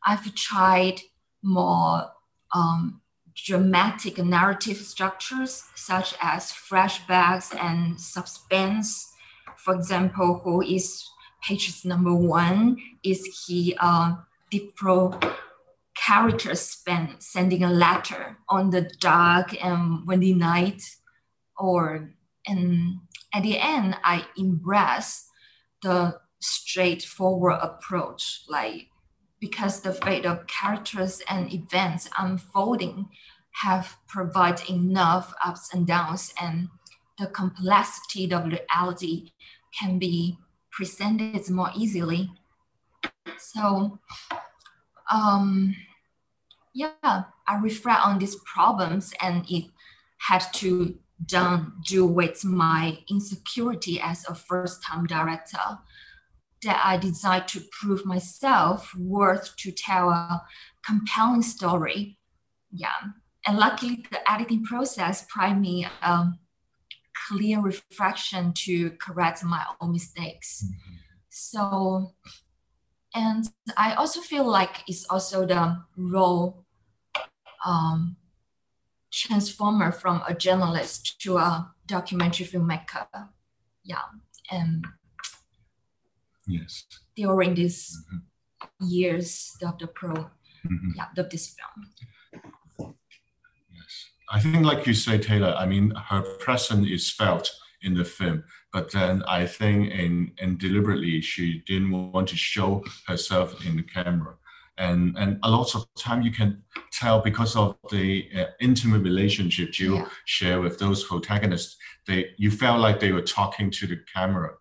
I've 0.06 0.34
tried 0.34 1.00
more 1.42 2.10
um, 2.54 3.00
dramatic 3.34 4.18
narrative 4.18 4.78
structures 4.78 5.64
such 5.74 6.14
as 6.20 6.52
flashbacks 6.52 7.54
and 7.54 8.00
suspense. 8.00 9.12
For 9.56 9.74
example, 9.74 10.40
who 10.44 10.62
is 10.62 11.04
Patriot's 11.42 11.84
number 11.84 12.14
one? 12.14 12.78
Is 13.02 13.44
he 13.46 13.76
uh, 13.80 14.16
different 14.50 15.24
character 15.96 16.54
spend 16.54 17.16
sending 17.18 17.62
a 17.62 17.70
letter 17.70 18.38
on 18.48 18.70
the 18.70 18.82
dark 19.00 19.54
and 19.64 20.06
windy 20.06 20.34
night 20.34 20.82
or 21.56 22.10
and 22.46 22.98
at 23.32 23.42
the 23.42 23.58
end 23.58 23.96
i 24.02 24.26
embrace 24.36 25.28
the 25.82 26.18
straightforward 26.40 27.58
approach 27.62 28.42
like 28.48 28.88
because 29.44 29.80
the 29.80 29.92
fate 29.92 30.24
of 30.24 30.46
characters 30.46 31.20
and 31.28 31.52
events 31.52 32.08
unfolding 32.18 33.06
have 33.62 33.98
provided 34.08 34.70
enough 34.70 35.34
ups 35.44 35.68
and 35.74 35.86
downs 35.86 36.32
and 36.40 36.66
the 37.18 37.26
complexity 37.26 38.32
of 38.32 38.46
reality 38.46 39.32
can 39.78 39.98
be 39.98 40.38
presented 40.72 41.50
more 41.50 41.68
easily. 41.76 42.30
So, 43.36 43.98
um, 45.12 45.76
yeah, 46.72 47.24
I 47.46 47.58
reflect 47.60 48.00
on 48.02 48.20
these 48.20 48.36
problems 48.46 49.12
and 49.20 49.44
it 49.50 49.66
had 50.16 50.42
to 50.54 50.98
done 51.26 51.74
do 51.86 52.06
with 52.06 52.46
my 52.46 52.96
insecurity 53.10 54.00
as 54.00 54.24
a 54.26 54.34
first-time 54.34 55.04
director 55.04 55.78
that 56.64 56.80
I 56.84 56.96
decided 56.96 57.48
to 57.48 57.62
prove 57.70 58.04
myself 58.04 58.94
worth 58.94 59.54
to 59.58 59.72
tell 59.72 60.10
a 60.10 60.42
compelling 60.84 61.42
story. 61.42 62.18
Yeah, 62.72 63.12
and 63.46 63.58
luckily 63.58 64.04
the 64.10 64.30
editing 64.30 64.64
process 64.64 65.24
provided 65.28 65.60
me 65.60 65.86
a 66.02 66.32
clear 67.28 67.60
reflection 67.60 68.52
to 68.52 68.90
correct 68.92 69.44
my 69.44 69.64
own 69.80 69.92
mistakes. 69.92 70.64
Mm-hmm. 70.64 70.96
So, 71.28 72.14
and 73.14 73.48
I 73.76 73.94
also 73.94 74.20
feel 74.20 74.44
like 74.44 74.82
it's 74.88 75.06
also 75.08 75.46
the 75.46 75.82
role 75.96 76.64
um, 77.64 78.16
transformer 79.12 79.92
from 79.92 80.22
a 80.28 80.34
journalist 80.34 81.20
to 81.22 81.38
a 81.38 81.72
documentary 81.86 82.46
filmmaker. 82.46 83.06
Yeah, 83.84 84.02
and 84.50 84.84
yes, 86.46 86.84
during 87.16 87.54
these 87.54 87.96
mm-hmm. 88.12 88.86
years 88.86 89.56
of 89.62 89.78
the 89.78 89.86
pro, 89.86 90.14
mm-hmm. 90.14 90.90
yeah, 90.96 91.06
of 91.16 91.30
this 91.30 91.54
film. 91.54 92.94
Yes, 93.72 94.10
I 94.30 94.40
think, 94.40 94.64
like 94.64 94.86
you 94.86 94.94
say, 94.94 95.18
Taylor. 95.18 95.54
I 95.56 95.66
mean, 95.66 95.92
her 96.08 96.22
presence 96.38 96.88
is 96.88 97.10
felt 97.10 97.50
in 97.82 97.94
the 97.94 98.04
film, 98.04 98.44
but 98.72 98.92
then 98.92 99.22
I 99.24 99.46
think, 99.46 99.92
in 99.92 100.32
and 100.40 100.58
deliberately, 100.58 101.20
she 101.20 101.62
didn't 101.66 101.90
want 101.90 102.28
to 102.28 102.36
show 102.36 102.82
herself 103.06 103.64
in 103.66 103.76
the 103.76 103.82
camera 103.82 104.36
and 104.78 105.16
and 105.16 105.38
a 105.42 105.50
lot 105.50 105.74
of 105.74 105.86
time 105.94 106.22
you 106.22 106.30
can 106.30 106.62
tell 106.92 107.20
because 107.20 107.56
of 107.56 107.76
the 107.90 108.28
uh, 108.36 108.44
intimate 108.60 109.02
relationship 109.02 109.78
you 109.78 109.96
yeah. 109.96 110.08
share 110.24 110.60
with 110.60 110.78
those 110.78 111.04
protagonists 111.04 111.76
they 112.06 112.30
you 112.36 112.50
felt 112.50 112.80
like 112.80 112.98
they 112.98 113.12
were 113.12 113.22
talking 113.22 113.70
to 113.70 113.86
the 113.86 113.98
camera 114.12 114.52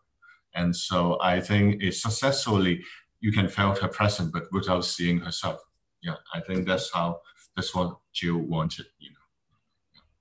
and 0.55 0.75
so 0.75 1.17
i 1.21 1.39
think 1.39 1.81
it 1.81 1.93
successfully 1.93 2.83
you 3.19 3.31
can 3.31 3.47
feel 3.47 3.75
her 3.75 3.87
presence 3.87 4.29
but 4.31 4.43
without 4.51 4.85
seeing 4.85 5.19
herself. 5.19 5.59
Yeah 6.01 6.15
i 6.33 6.39
think 6.39 6.67
that's 6.67 6.91
how 6.93 7.19
that's 7.55 7.73
what 7.75 7.97
jill 8.13 8.37
wanted 8.37 8.85
you 8.99 9.09
know. 9.11 9.25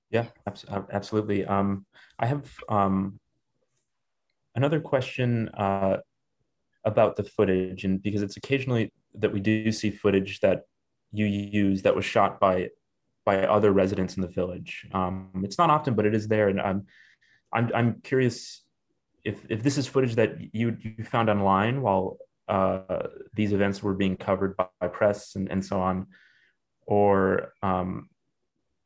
Yeah 0.09 0.27
absolutely. 0.91 1.45
Um 1.45 1.85
i 2.19 2.25
have 2.25 2.45
um 2.69 3.19
another 4.55 4.79
question 4.79 5.49
uh 5.49 5.97
about 6.85 7.15
the 7.15 7.23
footage 7.23 7.85
and 7.85 8.01
because 8.01 8.21
it's 8.21 8.37
occasionally 8.37 8.91
that 9.15 9.31
we 9.31 9.39
do 9.39 9.71
see 9.71 9.89
footage 9.89 10.39
that 10.41 10.63
you 11.11 11.25
use 11.25 11.81
that 11.83 11.95
was 11.95 12.05
shot 12.05 12.39
by 12.39 12.69
by 13.25 13.45
other 13.45 13.71
residents 13.71 14.15
in 14.17 14.21
the 14.21 14.27
village. 14.27 14.85
Um, 14.93 15.29
it's 15.43 15.57
not 15.57 15.69
often, 15.69 15.93
but 15.93 16.05
it 16.05 16.13
is 16.13 16.27
there, 16.27 16.49
and 16.49 16.59
I'm 16.59 16.85
I'm 17.53 17.71
I'm 17.73 18.01
curious 18.03 18.63
if 19.23 19.45
if 19.49 19.63
this 19.63 19.77
is 19.77 19.87
footage 19.87 20.15
that 20.15 20.37
you 20.53 20.77
you 20.81 21.03
found 21.03 21.29
online 21.29 21.81
while 21.81 22.17
uh, 22.47 23.07
these 23.33 23.53
events 23.53 23.81
were 23.81 23.93
being 23.93 24.17
covered 24.17 24.57
by, 24.57 24.67
by 24.79 24.87
press 24.87 25.35
and, 25.35 25.49
and 25.49 25.63
so 25.63 25.79
on, 25.79 26.07
or 26.85 27.53
um, 27.61 28.09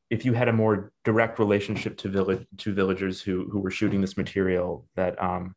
if 0.09 0.25
you 0.25 0.33
had 0.33 0.47
a 0.47 0.53
more 0.53 0.91
direct 1.03 1.39
relationship 1.39 1.97
to 1.97 2.09
village 2.09 2.45
to 2.57 2.73
villagers 2.73 3.21
who 3.21 3.49
who 3.49 3.59
were 3.59 3.71
shooting 3.71 4.01
this 4.01 4.17
material 4.17 4.87
that 4.95 5.21
um, 5.21 5.55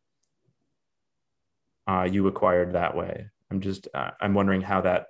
uh, 1.86 2.04
you 2.10 2.26
acquired 2.26 2.72
that 2.72 2.96
way. 2.96 3.28
I'm 3.50 3.60
just 3.60 3.88
uh, 3.94 4.10
I'm 4.20 4.34
wondering 4.34 4.62
how 4.62 4.80
that 4.82 5.06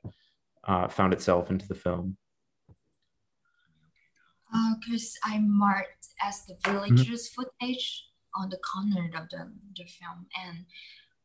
uh, 0.64 0.88
found 0.88 1.12
itself 1.12 1.50
into 1.50 1.68
the 1.68 1.74
film. 1.74 2.16
Because 4.80 5.16
uh, 5.24 5.35
I 5.35 5.38
marked 5.38 6.09
as 6.20 6.44
the 6.46 6.56
villagers' 6.66 7.30
mm-hmm. 7.30 7.42
footage 7.61 8.10
on 8.34 8.50
the 8.50 8.58
corner 8.58 9.10
of 9.16 9.28
the, 9.30 9.50
the 9.76 9.84
film, 9.84 10.26
and 10.44 10.64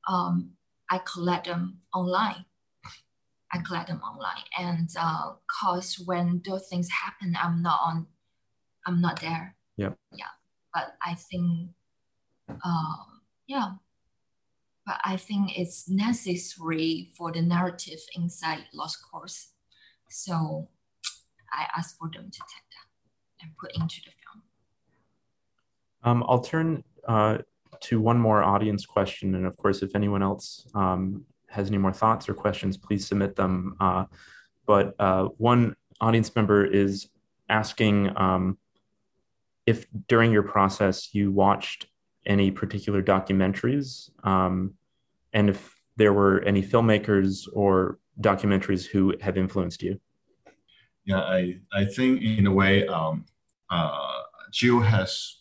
um, 0.08 0.52
I 0.90 1.00
collect 1.00 1.48
them 1.48 1.80
online. 1.94 2.46
I 3.54 3.60
collect 3.60 3.88
them 3.88 4.02
online, 4.02 4.44
and 4.58 4.90
uh, 5.00 5.34
cause 5.48 6.02
when 6.06 6.42
those 6.46 6.68
things 6.68 6.90
happen, 6.90 7.38
I'm 7.42 7.62
not 7.62 7.80
on, 7.84 8.08
I'm 8.86 9.02
not 9.02 9.22
there. 9.22 9.56
Yeah. 9.78 9.92
Yeah, 10.12 10.34
but 10.74 10.96
I 11.06 11.16
think, 11.16 11.70
um, 12.50 13.22
yeah, 13.48 13.72
but 14.86 14.98
I 15.04 15.18
think 15.18 15.58
it's 15.58 15.90
necessary 15.90 17.10
for 17.18 17.32
the 17.32 17.42
narrative 17.42 18.00
inside 18.16 18.66
Lost 18.74 19.00
Course, 19.10 19.50
So 20.10 20.70
I 21.52 21.66
asked 21.76 21.98
for 21.98 22.10
them 22.14 22.30
to 22.30 22.40
take 22.40 22.70
that 22.72 23.42
and 23.42 23.58
put 23.58 23.74
into 23.74 24.02
the 24.06 24.12
film. 24.12 24.44
Um, 26.04 26.24
I'll 26.28 26.40
turn 26.42 26.84
uh, 27.08 27.38
to 27.82 28.00
one 28.00 28.20
more 28.20 28.44
audience 28.44 28.86
question. 28.86 29.36
And 29.36 29.46
of 29.46 29.58
course, 29.58 29.82
if 29.82 29.96
anyone 29.96 30.24
else 30.24 30.68
um, 30.74 31.26
has 31.50 31.68
any 31.68 31.78
more 31.78 31.94
thoughts 31.94 32.28
or 32.30 32.34
questions, 32.34 32.78
please 32.78 33.06
submit 33.06 33.36
them. 33.36 33.76
Uh, 33.80 34.06
but 34.66 34.96
uh, 35.00 35.26
one 35.38 35.76
audience 36.02 36.36
member 36.36 36.66
is 36.66 37.08
asking 37.50 38.12
um, 38.18 38.58
if 39.66 39.86
during 40.08 40.32
your 40.32 40.44
process 40.44 41.14
you 41.14 41.32
watched 41.32 41.88
any 42.26 42.50
particular 42.52 43.04
documentaries, 43.04 44.10
um, 44.26 44.74
and 45.34 45.50
if 45.50 45.80
there 45.98 46.14
were 46.14 46.42
any 46.42 46.62
filmmakers 46.62 47.48
or 47.54 48.00
documentaries 48.20 48.86
who 48.86 49.14
have 49.22 49.38
influenced 49.38 49.84
you. 49.84 50.00
Yeah, 51.06 51.20
I, 51.20 51.58
I 51.72 51.86
think 51.86 52.22
in 52.22 52.48
a 52.48 52.52
way, 52.52 52.88
um, 52.88 53.26
uh, 53.70 54.22
Jill 54.52 54.80
has, 54.80 55.38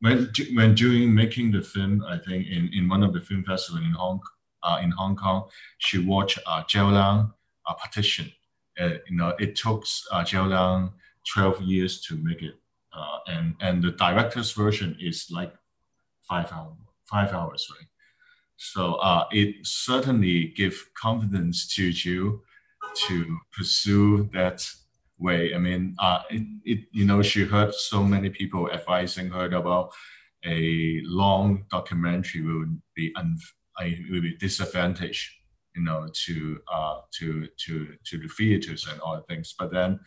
when, 0.00 0.30
when 0.52 0.74
during 0.74 1.14
making 1.14 1.52
the 1.52 1.62
film, 1.62 2.04
I 2.06 2.18
think 2.18 2.46
in, 2.46 2.70
in 2.72 2.88
one 2.88 3.02
of 3.02 3.12
the 3.12 3.20
film 3.20 3.44
festivals 3.44 3.84
in 3.84 3.92
Hong, 3.92 4.20
uh, 4.62 4.78
in 4.82 4.90
Hong 4.92 5.16
Kong, 5.16 5.48
she 5.78 5.98
watched 5.98 6.38
uh, 6.46 6.62
Zhao 6.64 6.92
Liang, 6.92 7.32
a 7.66 7.74
Petition. 7.74 8.30
Uh, 8.78 8.94
you 9.08 9.16
know, 9.16 9.34
it 9.38 9.56
took 9.56 9.84
uh, 10.10 10.22
Zhao 10.24 10.48
Liang 10.48 10.92
12 11.32 11.62
years 11.62 12.00
to 12.02 12.16
make 12.16 12.42
it. 12.42 12.54
Uh, 12.92 13.18
and, 13.28 13.54
and 13.60 13.82
the 13.82 13.92
director's 13.92 14.52
version 14.52 14.96
is 15.00 15.28
like 15.30 15.52
five 16.22 16.50
hours, 16.52 16.76
five 17.06 17.32
hours, 17.32 17.66
right? 17.76 17.88
So 18.56 18.94
uh, 18.94 19.26
it 19.30 19.66
certainly 19.66 20.48
gives 20.56 20.84
confidence 21.00 21.66
to 21.74 21.84
you 21.84 22.42
to 23.08 23.38
pursue 23.56 24.30
that 24.32 24.66
way. 25.18 25.54
I 25.54 25.58
mean, 25.58 25.94
uh, 25.98 26.22
it, 26.30 26.42
it, 26.64 26.78
you 26.92 27.04
know, 27.04 27.22
she 27.22 27.44
heard 27.44 27.74
so 27.74 28.02
many 28.02 28.30
people 28.30 28.70
advising 28.70 29.30
her 29.30 29.46
about 29.46 29.92
a 30.44 31.00
long 31.04 31.64
documentary 31.70 32.42
would 32.42 32.80
be 32.94 33.12
un, 33.16 33.38
will 34.10 34.20
be 34.20 34.36
disadvantage, 34.36 35.40
you 35.74 35.82
know, 35.82 36.08
to 36.26 36.58
uh, 36.72 37.00
to 37.18 37.48
to 37.64 37.96
to 38.04 38.18
the 38.18 38.28
theaters 38.28 38.86
and 38.90 39.00
all 39.00 39.20
things. 39.28 39.54
But 39.58 39.72
then 39.72 40.00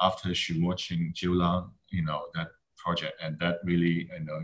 after 0.00 0.34
she 0.34 0.62
watching 0.62 1.12
Zhao 1.14 1.36
Liang, 1.36 1.70
you 1.90 2.04
know, 2.04 2.26
that 2.34 2.48
project, 2.76 3.20
and 3.22 3.38
that 3.40 3.58
really, 3.64 4.08
you 4.12 4.24
know, 4.24 4.40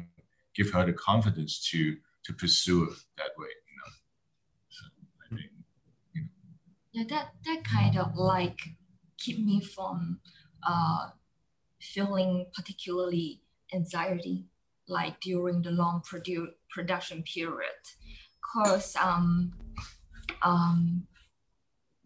give 0.55 0.71
her 0.73 0.85
the 0.85 0.93
confidence 0.93 1.69
to 1.71 1.97
to 2.25 2.33
pursue 2.35 2.95
that 3.17 3.31
way. 3.39 3.49
You 3.69 3.77
know, 3.79 3.93
so 4.69 4.87
I 5.25 5.29
think, 5.37 5.51
you 6.15 6.23
know. 6.23 6.29
Yeah, 6.93 7.05
that 7.09 7.33
that 7.47 7.65
kind 7.65 7.97
of 7.99 8.17
like 8.17 8.61
keep 9.19 9.45
me 9.45 9.61
from 9.61 10.21
uh, 10.67 11.09
feeling 11.81 12.47
particularly 12.55 13.43
anxiety 13.75 14.47
like 14.89 15.21
during 15.21 15.63
the 15.63 15.71
long 15.71 16.01
produ- 16.01 16.55
production 16.71 17.23
period 17.23 17.83
because 18.41 18.97
um, 18.97 19.53
um, 20.43 21.07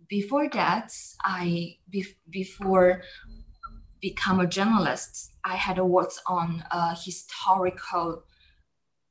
before 0.09 0.49
that 0.51 0.93
i 1.25 1.77
be- 1.89 2.17
before 2.29 3.03
become 4.01 4.41
a 4.41 4.47
journalist 4.47 5.33
i 5.45 5.55
had 5.55 5.79
worked 5.79 6.19
on 6.27 6.65
a 6.73 6.95
historical 6.95 8.25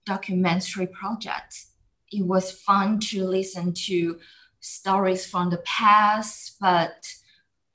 documentary 0.06 0.88
project. 0.88 1.66
It 2.12 2.26
was 2.26 2.52
fun 2.52 3.00
to 3.12 3.24
listen 3.24 3.74
to 3.88 4.20
stories 4.60 5.26
from 5.26 5.50
the 5.50 5.58
past, 5.60 6.58
but 6.60 7.14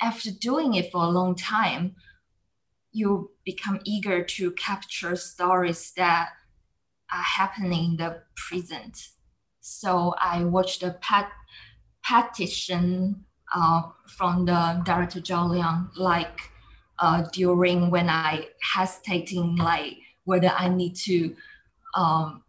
after 0.01 0.30
doing 0.30 0.74
it 0.74 0.92
for 0.92 1.03
a 1.03 1.09
long 1.09 1.34
time, 1.34 1.97
you 2.92 3.30
become 3.44 3.80
eager 3.84 4.24
to 4.24 4.51
capture 4.53 5.16
stories 5.16 5.92
that 5.97 6.30
are 7.12 7.22
happening 7.22 7.92
in 7.92 7.97
the 7.97 8.22
present. 8.36 9.09
So 9.61 10.14
I 10.20 10.44
watched 10.44 10.82
a 10.82 10.92
pet 11.01 11.28
petition 12.07 13.24
uh, 13.55 13.82
from 14.07 14.44
the 14.47 14.82
director 14.84 15.20
Zhao 15.20 15.51
Liang, 15.51 15.90
like 15.97 16.40
uh, 16.99 17.24
during 17.32 17.90
when 17.90 18.09
I 18.09 18.49
hesitating, 18.74 19.57
like 19.57 19.99
whether 20.24 20.49
I 20.49 20.68
need 20.68 20.94
to 21.05 21.34
um, 21.94 22.42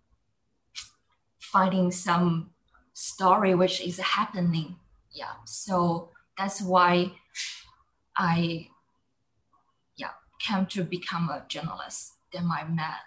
finding 1.40 1.92
some 1.92 2.52
story 2.94 3.54
which 3.56 3.82
is 3.82 4.00
happening. 4.00 4.78
Yeah, 5.12 5.34
so 5.46 6.12
that's 6.38 6.62
why 6.62 7.12
I 8.18 8.68
yeah 9.98 10.12
came 10.40 10.66
to 10.68 10.84
become 10.84 11.30
a 11.30 11.44
journalist. 11.48 12.14
Then 12.32 12.50
I 12.52 12.68
met 12.68 13.02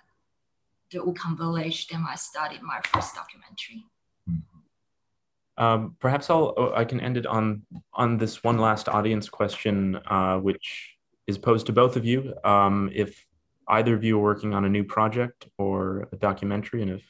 the 0.91 0.99
Wukan 0.99 1.37
village. 1.37 1.89
Then 1.89 2.05
I 2.09 2.17
studied 2.17 2.63
my 2.63 2.81
first 2.93 3.15
documentary. 3.15 3.85
Mm-hmm. 4.29 5.63
Um, 5.63 5.97
perhaps 6.01 6.31
I'll 6.31 6.55
oh, 6.57 6.73
I 6.75 6.85
can 6.85 7.01
end 7.01 7.17
it 7.17 7.27
on 7.27 7.63
on 7.93 8.17
this 8.17 8.43
one 8.43 8.59
last 8.59 8.89
audience 8.89 9.29
question, 9.29 9.97
uh, 10.07 10.39
which 10.39 10.97
is 11.27 11.39
posed 11.39 11.67
to 11.67 11.73
both 11.73 11.97
of 11.97 12.05
you. 12.05 12.35
Um, 12.45 12.91
if 12.95 13.27
either 13.69 13.95
of 13.95 14.03
you 14.03 14.19
are 14.19 14.23
working 14.23 14.55
on 14.55 14.65
a 14.65 14.69
new 14.69 14.85
project 14.85 15.49
or 15.59 16.09
a 16.13 16.17
documentary, 16.17 16.83
and 16.83 16.93
if 16.93 17.03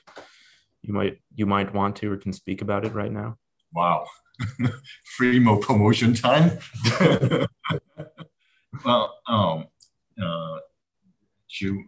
you 0.83 0.93
might 0.93 1.19
you 1.35 1.47
might 1.47 1.73
want 1.73 1.97
to 1.97 2.13
or 2.13 2.17
can 2.17 2.33
speak 2.33 2.61
about 2.61 2.85
it 2.85 2.93
right 2.93 3.13
now? 3.13 3.37
Wow, 3.73 4.07
free 5.17 5.39
more 5.39 5.59
promotion 5.59 6.15
time. 6.15 6.59
well, 8.85 9.19
um, 9.27 9.67
uh, 10.23 10.59
you 11.61 11.85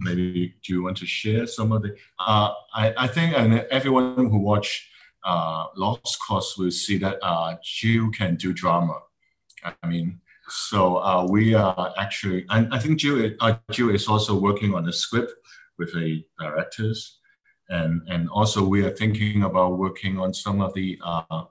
maybe 0.00 0.54
do 0.64 0.72
you 0.74 0.82
want 0.82 0.96
to 0.98 1.06
share 1.06 1.46
some 1.46 1.72
of 1.72 1.82
the? 1.82 1.96
Uh, 2.18 2.52
I 2.74 2.94
I 2.96 3.06
think 3.06 3.36
and 3.36 3.54
everyone 3.70 4.30
who 4.30 4.38
watch 4.38 4.88
uh, 5.24 5.66
Lost 5.76 6.18
Course 6.26 6.56
will 6.56 6.70
see 6.70 6.98
that 6.98 7.18
uh, 7.22 7.56
Jill 7.62 8.10
can 8.10 8.36
do 8.36 8.52
drama. 8.52 9.00
I 9.64 9.86
mean, 9.86 10.20
so 10.48 10.98
uh, 10.98 11.26
we 11.28 11.54
are 11.54 11.92
actually, 11.98 12.46
and 12.48 12.72
I 12.72 12.78
think 12.78 12.98
Jill, 12.98 13.32
uh, 13.40 13.56
Jill 13.70 13.90
is 13.90 14.08
also 14.08 14.38
working 14.38 14.74
on 14.74 14.84
the 14.84 14.92
script 14.92 15.32
with 15.78 15.92
the 15.92 16.24
directors, 16.40 17.18
and 17.68 18.02
and 18.08 18.28
also 18.30 18.64
we 18.64 18.84
are 18.84 18.90
thinking 18.90 19.42
about 19.42 19.78
working 19.78 20.18
on 20.18 20.32
some 20.32 20.60
of 20.60 20.72
the 20.74 20.98
uh, 21.04 21.44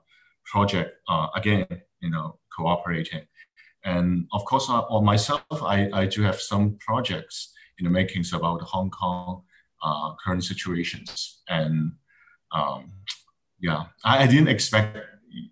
project 0.50 0.96
uh, 1.08 1.28
again, 1.34 1.66
you 2.00 2.10
know, 2.10 2.38
cooperating, 2.56 3.22
and 3.84 4.26
of 4.32 4.44
course, 4.44 4.68
uh, 4.68 4.82
on 4.82 5.04
myself, 5.04 5.42
I, 5.62 5.88
I 5.92 6.06
do 6.06 6.22
have 6.22 6.40
some 6.40 6.76
projects 6.80 7.52
in 7.78 7.84
the 7.84 7.90
makings 7.90 8.32
about 8.32 8.62
Hong 8.62 8.90
Kong 8.90 9.42
uh, 9.82 10.14
current 10.24 10.44
situations, 10.44 11.42
and 11.48 11.92
um, 12.52 12.92
yeah, 13.60 13.84
I, 14.04 14.24
I 14.24 14.26
didn't 14.26 14.48
expect 14.48 14.98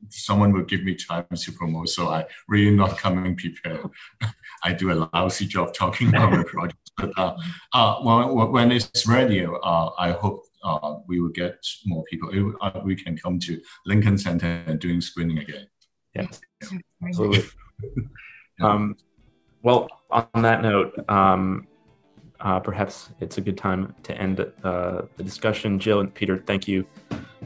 someone 0.09 0.53
would 0.53 0.69
give 0.69 0.83
me 0.83 0.95
time 0.95 1.27
to 1.35 1.53
promote. 1.53 1.89
So 1.89 2.09
I 2.09 2.27
really 2.49 2.75
not 2.75 2.99
coming 2.99 3.37
prepared. 3.37 3.89
I 4.65 4.73
do 4.73 4.93
a 4.93 5.09
lousy 5.13 5.47
job 5.47 5.75
talking 5.75 6.09
about 6.09 6.37
the 6.37 6.45
project. 6.45 6.79
But 6.97 7.11
uh, 7.19 7.37
uh, 7.73 7.97
when, 8.01 8.53
when 8.53 8.73
it's 8.73 9.07
ready, 9.07 9.45
uh, 9.45 9.91
I 9.99 10.13
hope 10.13 10.45
uh, 10.67 10.97
we 11.07 11.21
will 11.21 11.31
get 11.31 11.65
more 11.87 12.05
people. 12.05 12.29
It, 12.31 12.55
uh, 12.61 12.81
we 12.85 12.97
can 12.97 13.17
come 13.17 13.39
to 13.41 13.61
Lincoln 13.87 14.19
Center 14.19 14.63
and 14.67 14.79
doing 14.79 15.01
screening 15.01 15.39
again. 15.39 15.67
Yes, 16.15 16.41
absolutely. 17.03 17.45
um, 18.63 18.97
well, 19.63 19.89
on 20.11 20.43
that 20.43 20.63
note, 20.63 20.93
um, 21.09 21.67
uh, 22.41 22.61
perhaps 22.61 23.11
it's 23.21 23.39
a 23.39 23.41
good 23.41 23.57
time 23.57 23.95
to 24.03 24.17
end 24.21 24.41
uh, 24.41 25.03
the 25.17 25.23
discussion. 25.23 25.79
Jill 25.79 26.01
and 26.01 26.13
Peter, 26.13 26.43
thank 26.47 26.69
you 26.69 26.87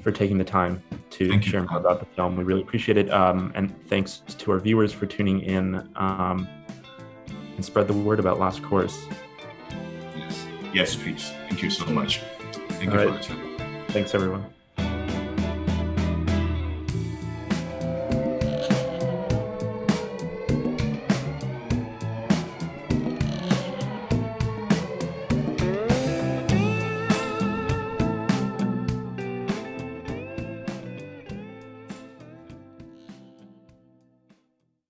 for 0.03 0.11
taking 0.11 0.39
the 0.39 0.45
time 0.45 0.83
to 1.11 1.29
Thank 1.29 1.45
share 1.45 1.63
more 1.65 1.79
about 1.79 2.01
the 2.01 2.07
film. 2.07 2.37
We 2.37 2.45
really 2.45 2.63
appreciate 2.63 2.97
it. 2.97 3.11
Um, 3.11 3.53
and 3.55 3.75
thanks 3.89 4.23
to 4.27 4.53
our 4.53 4.59
viewers 4.59 4.93
for 4.93 5.07
tuning 5.07 5.41
in 5.41 5.89
um, 5.97 6.49
and 7.29 7.65
spread 7.65 7.87
the 7.87 7.95
word 7.95 8.19
about 8.19 8.39
Lost 8.39 8.63
Course. 8.63 9.07
Yes, 10.17 10.47
yes, 10.73 10.97
please. 10.97 11.33
Thank 11.49 11.63
you 11.63 11.71
so 11.71 11.87
much. 11.87 12.21
Thank 12.81 12.95
All 12.95 13.03
you 13.03 13.11
right. 13.11 13.25
for. 13.27 13.93
Thanks, 13.93 14.15
everyone. 14.15 14.47